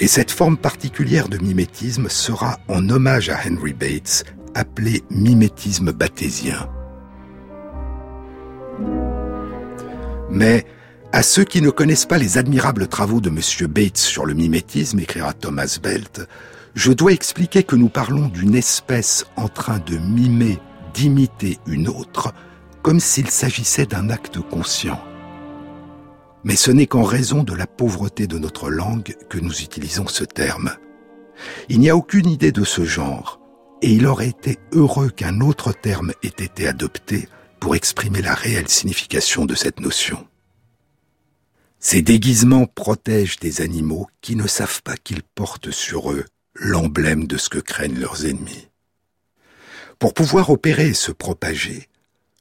Et 0.00 0.08
cette 0.08 0.32
forme 0.32 0.56
particulière 0.56 1.28
de 1.28 1.38
mimétisme 1.38 2.08
sera, 2.08 2.58
en 2.66 2.88
hommage 2.88 3.28
à 3.28 3.38
Henry 3.46 3.72
Bates, 3.72 4.24
appelée 4.56 5.04
mimétisme 5.10 5.92
bathésien. 5.92 6.68
Mais 10.28 10.66
à 11.12 11.22
ceux 11.22 11.44
qui 11.44 11.62
ne 11.62 11.70
connaissent 11.70 12.04
pas 12.04 12.18
les 12.18 12.36
admirables 12.36 12.88
travaux 12.88 13.20
de 13.20 13.28
M. 13.28 13.68
Bates 13.68 13.96
sur 13.96 14.26
le 14.26 14.34
mimétisme, 14.34 14.98
écrira 14.98 15.34
Thomas 15.34 15.78
Belt, 15.80 16.26
je 16.74 16.92
dois 16.92 17.12
expliquer 17.12 17.62
que 17.62 17.76
nous 17.76 17.88
parlons 17.88 18.28
d'une 18.28 18.54
espèce 18.54 19.26
en 19.36 19.48
train 19.48 19.78
de 19.80 19.96
mimer, 19.96 20.58
d'imiter 20.94 21.58
une 21.66 21.88
autre, 21.88 22.32
comme 22.82 23.00
s'il 23.00 23.28
s'agissait 23.28 23.86
d'un 23.86 24.10
acte 24.10 24.40
conscient. 24.40 25.02
Mais 26.44 26.56
ce 26.56 26.70
n'est 26.70 26.86
qu'en 26.86 27.02
raison 27.02 27.42
de 27.42 27.54
la 27.54 27.66
pauvreté 27.66 28.26
de 28.26 28.38
notre 28.38 28.70
langue 28.70 29.14
que 29.28 29.38
nous 29.38 29.60
utilisons 29.60 30.06
ce 30.06 30.24
terme. 30.24 30.70
Il 31.68 31.80
n'y 31.80 31.90
a 31.90 31.96
aucune 31.96 32.28
idée 32.28 32.52
de 32.52 32.64
ce 32.64 32.84
genre, 32.84 33.40
et 33.82 33.92
il 33.92 34.06
aurait 34.06 34.28
été 34.28 34.58
heureux 34.72 35.10
qu'un 35.10 35.40
autre 35.40 35.72
terme 35.72 36.12
ait 36.22 36.28
été 36.28 36.66
adopté 36.66 37.28
pour 37.58 37.74
exprimer 37.74 38.22
la 38.22 38.34
réelle 38.34 38.68
signification 38.68 39.44
de 39.44 39.54
cette 39.54 39.80
notion. 39.80 40.26
Ces 41.78 42.02
déguisements 42.02 42.66
protègent 42.66 43.38
des 43.38 43.60
animaux 43.60 44.06
qui 44.20 44.36
ne 44.36 44.46
savent 44.46 44.82
pas 44.82 44.96
qu'ils 44.96 45.22
portent 45.22 45.70
sur 45.70 46.12
eux 46.12 46.24
l'emblème 46.54 47.26
de 47.26 47.36
ce 47.36 47.48
que 47.48 47.58
craignent 47.58 47.98
leurs 47.98 48.26
ennemis. 48.26 48.68
Pour 49.98 50.14
pouvoir 50.14 50.50
opérer 50.50 50.88
et 50.88 50.94
se 50.94 51.12
propager, 51.12 51.88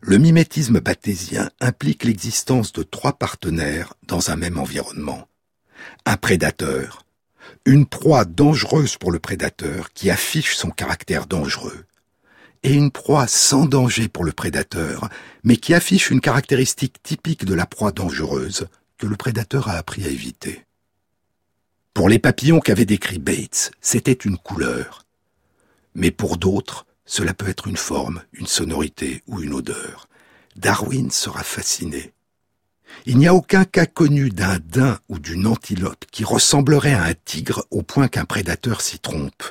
le 0.02 0.18
mimétisme 0.18 0.80
bathésien 0.80 1.52
implique 1.60 2.06
l'existence 2.06 2.72
de 2.72 2.84
trois 2.84 3.14
partenaires 3.14 3.94
dans 4.08 4.32
un 4.32 4.38
même 4.38 4.58
environnement. 4.58 5.28
Un 6.06 6.18
prédateur, 6.18 7.06
une 7.66 7.86
proie 7.86 8.26
dangereuse 8.26 8.98
pour 8.98 9.12
le 9.12 9.20
prédateur 9.20 9.92
qui 9.94 10.10
affiche 10.10 10.56
son 10.56 10.70
caractère 10.70 11.28
dangereux, 11.28 11.86
et 12.64 12.74
une 12.74 12.92
proie 12.92 13.28
sans 13.28 13.66
danger 13.66 14.08
pour 14.08 14.24
le 14.24 14.32
prédateur, 14.32 15.10
mais 15.44 15.58
qui 15.58 15.74
affiche 15.74 16.10
une 16.10 16.22
caractéristique 16.22 17.02
typique 17.04 17.46
de 17.46 17.54
la 17.54 17.66
proie 17.66 17.92
dangereuse 17.92 18.68
que 18.98 19.08
le 19.08 19.16
prédateur 19.16 19.70
a 19.70 19.74
appris 19.74 20.06
à 20.06 20.10
éviter. 20.10 20.66
Pour 22.00 22.08
les 22.08 22.18
papillons 22.18 22.62
qu'avait 22.62 22.86
décrit 22.86 23.20
Bates, 23.20 23.72
c'était 23.82 24.14
une 24.14 24.38
couleur. 24.38 25.06
Mais 25.96 26.12
pour 26.12 26.38
d'autres, 26.38 26.86
cela 27.06 27.34
peut 27.34 27.50
être 27.50 27.68
une 27.68 27.76
forme, 27.76 28.24
une 28.32 28.48
sonorité 28.48 29.22
ou 29.28 29.42
une 29.42 29.52
odeur. 29.52 30.08
Darwin 30.56 31.12
sera 31.12 31.44
fasciné. 31.44 32.14
Il 33.06 33.18
n'y 33.18 33.28
a 33.28 33.34
aucun 33.36 33.66
cas 33.66 33.86
connu 33.86 34.30
d'un 34.30 34.60
daim 34.60 34.98
ou 35.10 35.20
d'une 35.20 35.46
antilope 35.46 36.06
qui 36.10 36.24
ressemblerait 36.24 36.94
à 36.94 37.04
un 37.04 37.14
tigre 37.26 37.66
au 37.70 37.84
point 37.84 38.08
qu'un 38.08 38.24
prédateur 38.24 38.80
s'y 38.80 39.00
trompe. 39.00 39.44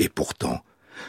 Et 0.00 0.08
pourtant, 0.08 0.64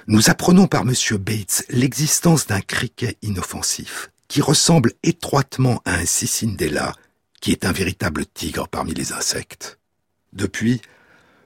nous 0.06 0.30
apprenons 0.30 0.68
par 0.68 0.82
M. 0.84 0.94
Bates 1.18 1.66
l'existence 1.70 2.46
d'un 2.46 2.62
criquet 2.62 3.18
inoffensif 3.24 4.12
qui 4.28 4.40
ressemble 4.40 4.94
étroitement 5.02 5.82
à 5.84 5.96
un 5.96 6.06
cicindela, 6.06 6.94
qui 7.42 7.52
est 7.52 7.66
un 7.66 7.72
véritable 7.72 8.28
tigre 8.28 8.68
parmi 8.68 8.94
les 8.94 9.14
insectes. 9.14 9.80
Depuis, 10.36 10.82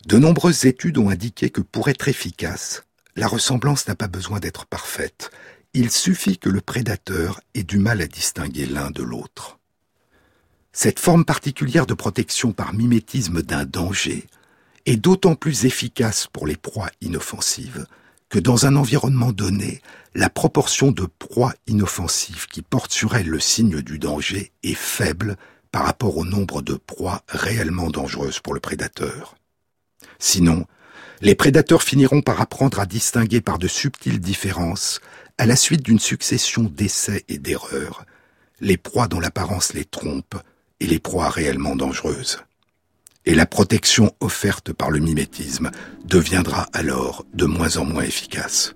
de 0.07 0.17
nombreuses 0.17 0.65
études 0.65 0.97
ont 0.97 1.09
indiqué 1.09 1.51
que 1.51 1.61
pour 1.61 1.89
être 1.89 2.07
efficace, 2.07 2.83
la 3.15 3.27
ressemblance 3.27 3.87
n'a 3.87 3.95
pas 3.95 4.07
besoin 4.07 4.39
d'être 4.39 4.65
parfaite. 4.65 5.29
Il 5.73 5.91
suffit 5.91 6.39
que 6.39 6.49
le 6.49 6.61
prédateur 6.61 7.39
ait 7.53 7.63
du 7.63 7.77
mal 7.77 8.01
à 8.01 8.07
distinguer 8.07 8.65
l'un 8.65 8.89
de 8.89 9.03
l'autre. 9.03 9.59
Cette 10.71 10.99
forme 10.99 11.25
particulière 11.25 11.85
de 11.85 11.93
protection 11.93 12.51
par 12.51 12.73
mimétisme 12.73 13.43
d'un 13.43 13.65
danger 13.65 14.25
est 14.85 14.97
d'autant 14.97 15.35
plus 15.35 15.65
efficace 15.65 16.27
pour 16.31 16.47
les 16.47 16.57
proies 16.57 16.89
inoffensives 17.01 17.85
que 18.29 18.39
dans 18.39 18.65
un 18.65 18.75
environnement 18.75 19.31
donné, 19.31 19.81
la 20.13 20.29
proportion 20.29 20.91
de 20.91 21.05
proies 21.05 21.53
inoffensives 21.67 22.47
qui 22.47 22.61
portent 22.61 22.93
sur 22.93 23.15
elles 23.15 23.27
le 23.27 23.39
signe 23.39 23.81
du 23.81 23.99
danger 23.99 24.51
est 24.63 24.75
faible 24.75 25.35
par 25.71 25.85
rapport 25.85 26.17
au 26.17 26.25
nombre 26.25 26.61
de 26.61 26.73
proies 26.73 27.21
réellement 27.27 27.89
dangereuses 27.89 28.39
pour 28.39 28.53
le 28.53 28.59
prédateur. 28.59 29.35
Sinon, 30.17 30.65
les 31.21 31.35
prédateurs 31.35 31.83
finiront 31.83 32.21
par 32.21 32.41
apprendre 32.41 32.79
à 32.79 32.85
distinguer 32.85 33.41
par 33.41 33.59
de 33.59 33.67
subtiles 33.67 34.19
différences, 34.19 35.01
à 35.37 35.45
la 35.45 35.55
suite 35.55 35.83
d'une 35.83 35.99
succession 35.99 36.63
d'essais 36.63 37.25
et 37.27 37.37
d'erreurs, 37.37 38.05
les 38.61 38.77
proies 38.77 39.07
dont 39.07 39.19
l'apparence 39.19 39.73
les 39.73 39.85
trompe 39.85 40.35
et 40.79 40.87
les 40.87 40.99
proies 40.99 41.29
réellement 41.29 41.75
dangereuses. 41.75 42.39
Et 43.25 43.35
la 43.35 43.45
protection 43.45 44.15
offerte 44.21 44.73
par 44.73 44.91
le 44.91 44.99
mimétisme 44.99 45.71
deviendra 46.05 46.67
alors 46.73 47.25
de 47.33 47.45
moins 47.45 47.77
en 47.77 47.85
moins 47.85 48.03
efficace. 48.03 48.73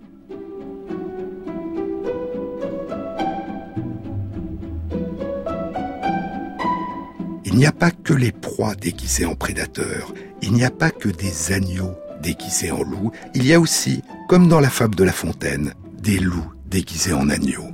Il 7.53 7.59
n'y 7.59 7.67
a 7.67 7.71
pas 7.71 7.91
que 7.91 8.13
les 8.13 8.31
proies 8.31 8.73
déguisées 8.73 9.27
en 9.27 9.35
prédateurs, 9.35 10.11
il 10.41 10.53
n'y 10.53 10.65
a 10.65 10.71
pas 10.71 10.89
que 10.89 11.07
des 11.07 11.53
agneaux 11.53 11.93
déguisés 12.19 12.71
en 12.71 12.81
loups, 12.81 13.11
il 13.35 13.45
y 13.45 13.53
a 13.53 13.59
aussi, 13.59 14.01
comme 14.27 14.47
dans 14.47 14.59
la 14.59 14.71
fable 14.71 14.95
de 14.95 15.03
La 15.03 15.11
Fontaine, 15.11 15.75
des 16.01 16.17
loups 16.17 16.51
déguisés 16.65 17.13
en 17.13 17.29
agneaux. 17.29 17.69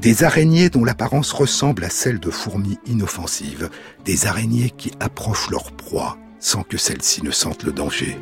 Des 0.00 0.22
araignées 0.22 0.70
dont 0.70 0.84
l'apparence 0.84 1.32
ressemble 1.32 1.82
à 1.82 1.90
celle 1.90 2.20
de 2.20 2.30
fourmis 2.30 2.78
inoffensives, 2.86 3.70
des 4.04 4.28
araignées 4.28 4.70
qui 4.70 4.92
approchent 5.00 5.50
leur 5.50 5.72
proie 5.72 6.16
sans 6.38 6.62
que 6.62 6.76
celle-ci 6.76 7.24
ne 7.24 7.32
sente 7.32 7.64
le 7.64 7.72
danger. 7.72 8.16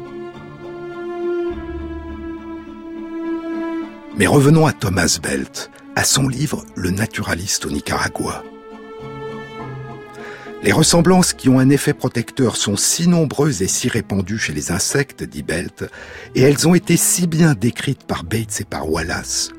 Mais 4.17 4.27
revenons 4.27 4.67
à 4.67 4.73
Thomas 4.73 5.19
Belt, 5.23 5.71
à 5.95 6.05
son 6.05 6.27
livre 6.27 6.65
Le 6.75 6.91
naturaliste 6.91 7.67
au 7.67 7.71
Nicaragua. 7.71 8.43
Les 10.67 10.73
ressemblances 10.73 11.33
qui 11.33 11.49
ont 11.49 11.61
un 11.61 11.71
effet 11.71 11.95
protecteur 11.95 12.57
sont 12.57 12.75
si 12.75 13.07
nombreuses 13.07 13.63
et 13.63 13.69
si 13.69 13.89
répandues 13.89 14.41
chez 14.41 14.53
les 14.53 14.73
insectes, 14.73 15.23
dit 15.23 15.45
Belt, 15.45 15.85
et 16.35 16.43
elles 16.43 16.67
ont 16.67 16.75
été 16.75 16.97
si 16.97 17.29
bien 17.29 17.55
décrites 17.55 18.03
par 18.03 18.25
Bates 18.25 18.63
et 18.63 18.65
par 18.65 18.91
Wallace, 18.91 19.51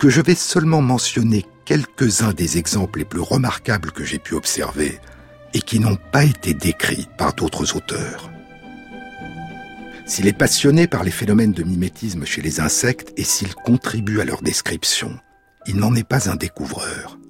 que 0.00 0.10
je 0.10 0.20
vais 0.20 0.34
seulement 0.34 0.82
mentionner 0.82 1.46
quelques-uns 1.66 2.32
des 2.32 2.58
exemples 2.58 2.98
les 2.98 3.04
plus 3.04 3.20
remarquables 3.20 3.92
que 3.92 4.02
j'ai 4.02 4.18
pu 4.18 4.34
observer 4.34 4.98
et 5.54 5.60
qui 5.60 5.78
n'ont 5.78 5.98
pas 6.10 6.24
été 6.24 6.52
décrits 6.52 7.06
par 7.16 7.32
d'autres 7.34 7.76
auteurs. 7.76 8.28
S'il 10.04 10.26
est 10.26 10.36
passionné 10.36 10.88
par 10.88 11.04
les 11.04 11.12
phénomènes 11.12 11.52
de 11.52 11.62
mimétisme 11.62 12.24
chez 12.24 12.42
les 12.42 12.58
insectes 12.58 13.12
et 13.16 13.22
s'il 13.22 13.54
contribue 13.54 14.20
à 14.20 14.24
leur 14.24 14.42
description, 14.42 15.16
il 15.68 15.76
n'en 15.76 15.94
est 15.94 16.02
pas 16.02 16.28
un 16.28 16.34
découvreur. 16.34 17.20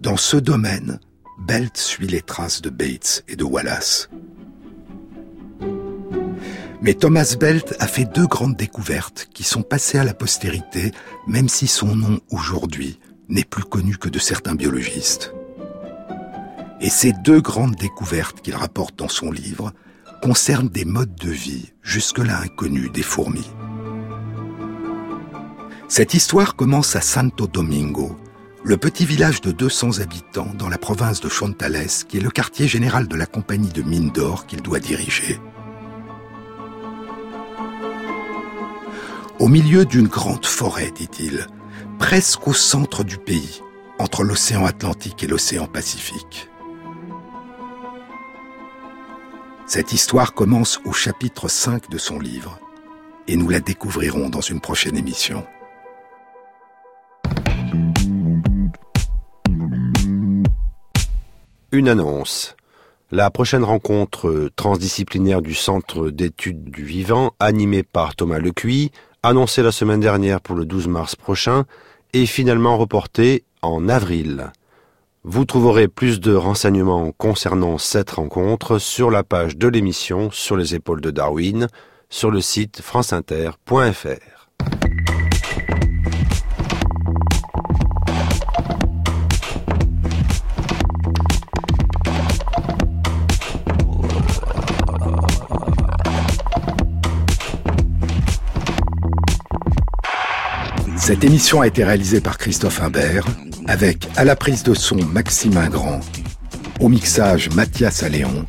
Dans 0.00 0.16
ce 0.16 0.36
domaine, 0.36 1.00
Belt 1.38 1.76
suit 1.76 2.06
les 2.06 2.22
traces 2.22 2.62
de 2.62 2.70
Bates 2.70 3.24
et 3.28 3.36
de 3.36 3.44
Wallace. 3.44 4.08
Mais 6.82 6.94
Thomas 6.94 7.36
Belt 7.38 7.74
a 7.78 7.86
fait 7.86 8.04
deux 8.04 8.26
grandes 8.26 8.56
découvertes 8.56 9.28
qui 9.32 9.42
sont 9.42 9.62
passées 9.62 9.98
à 9.98 10.04
la 10.04 10.14
postérité, 10.14 10.92
même 11.26 11.48
si 11.48 11.66
son 11.66 11.96
nom 11.96 12.20
aujourd'hui 12.30 12.98
n'est 13.28 13.44
plus 13.44 13.64
connu 13.64 13.96
que 13.96 14.08
de 14.08 14.18
certains 14.18 14.54
biologistes. 14.54 15.32
Et 16.80 16.90
ces 16.90 17.12
deux 17.24 17.40
grandes 17.40 17.76
découvertes 17.76 18.40
qu'il 18.40 18.54
rapporte 18.54 18.96
dans 18.96 19.08
son 19.08 19.30
livre 19.30 19.72
concernent 20.22 20.68
des 20.68 20.84
modes 20.84 21.14
de 21.14 21.30
vie 21.30 21.72
jusque-là 21.82 22.40
inconnus 22.40 22.92
des 22.92 23.02
fourmis. 23.02 23.50
Cette 25.88 26.14
histoire 26.14 26.56
commence 26.56 26.96
à 26.96 27.00
Santo 27.00 27.46
Domingo, 27.46 28.16
le 28.66 28.76
petit 28.76 29.06
village 29.06 29.40
de 29.42 29.52
200 29.52 30.00
habitants 30.00 30.52
dans 30.58 30.68
la 30.68 30.76
province 30.76 31.20
de 31.20 31.28
Chontales, 31.28 31.86
qui 32.08 32.16
est 32.16 32.20
le 32.20 32.30
quartier 32.30 32.66
général 32.66 33.06
de 33.06 33.14
la 33.14 33.26
compagnie 33.26 33.70
de 33.70 33.82
mines 33.82 34.10
d'or 34.10 34.44
qu'il 34.46 34.60
doit 34.60 34.80
diriger. 34.80 35.38
Au 39.38 39.46
milieu 39.46 39.84
d'une 39.84 40.08
grande 40.08 40.44
forêt, 40.44 40.90
dit-il, 40.90 41.46
presque 42.00 42.48
au 42.48 42.54
centre 42.54 43.04
du 43.04 43.18
pays, 43.18 43.62
entre 44.00 44.24
l'océan 44.24 44.66
Atlantique 44.66 45.22
et 45.22 45.28
l'océan 45.28 45.68
Pacifique. 45.68 46.50
Cette 49.68 49.92
histoire 49.92 50.34
commence 50.34 50.80
au 50.84 50.92
chapitre 50.92 51.46
5 51.46 51.88
de 51.88 51.98
son 51.98 52.18
livre, 52.18 52.58
et 53.28 53.36
nous 53.36 53.48
la 53.48 53.60
découvrirons 53.60 54.28
dans 54.28 54.40
une 54.40 54.60
prochaine 54.60 54.96
émission. 54.96 55.46
Une 61.76 61.90
annonce. 61.90 62.56
La 63.10 63.30
prochaine 63.30 63.62
rencontre 63.62 64.48
transdisciplinaire 64.56 65.42
du 65.42 65.52
Centre 65.52 66.08
d'études 66.08 66.70
du 66.70 66.86
vivant, 66.86 67.34
animée 67.38 67.82
par 67.82 68.16
Thomas 68.16 68.38
Lecuy, 68.38 68.90
annoncée 69.22 69.62
la 69.62 69.72
semaine 69.72 70.00
dernière 70.00 70.40
pour 70.40 70.56
le 70.56 70.64
12 70.64 70.88
mars 70.88 71.16
prochain, 71.16 71.66
est 72.14 72.24
finalement 72.24 72.78
reportée 72.78 73.44
en 73.60 73.90
avril. 73.90 74.52
Vous 75.22 75.44
trouverez 75.44 75.86
plus 75.86 76.18
de 76.18 76.32
renseignements 76.32 77.12
concernant 77.12 77.76
cette 77.76 78.12
rencontre 78.12 78.78
sur 78.78 79.10
la 79.10 79.22
page 79.22 79.58
de 79.58 79.68
l'émission 79.68 80.30
Sur 80.30 80.56
les 80.56 80.74
épaules 80.74 81.02
de 81.02 81.10
Darwin, 81.10 81.68
sur 82.08 82.30
le 82.30 82.40
site 82.40 82.80
franceinter.fr. 82.80 84.85
Cette 101.06 101.22
émission 101.22 101.60
a 101.60 101.68
été 101.68 101.84
réalisée 101.84 102.20
par 102.20 102.36
Christophe 102.36 102.82
Imbert, 102.82 103.24
avec 103.68 104.08
à 104.16 104.24
la 104.24 104.34
prise 104.34 104.64
de 104.64 104.74
son 104.74 104.96
Maxime 104.96 105.56
Ingrand, 105.56 106.00
au 106.80 106.88
mixage 106.88 107.48
Mathias 107.50 108.02
Alléon 108.02 108.44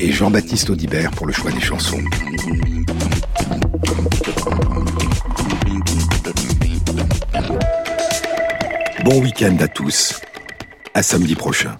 et 0.00 0.10
Jean-Baptiste 0.10 0.70
Audibert 0.70 1.12
pour 1.12 1.24
le 1.28 1.32
choix 1.32 1.52
des 1.52 1.60
chansons. 1.60 2.02
Bon 9.04 9.20
week-end 9.20 9.56
à 9.60 9.68
tous. 9.68 10.20
À 10.94 11.04
samedi 11.04 11.36
prochain. 11.36 11.76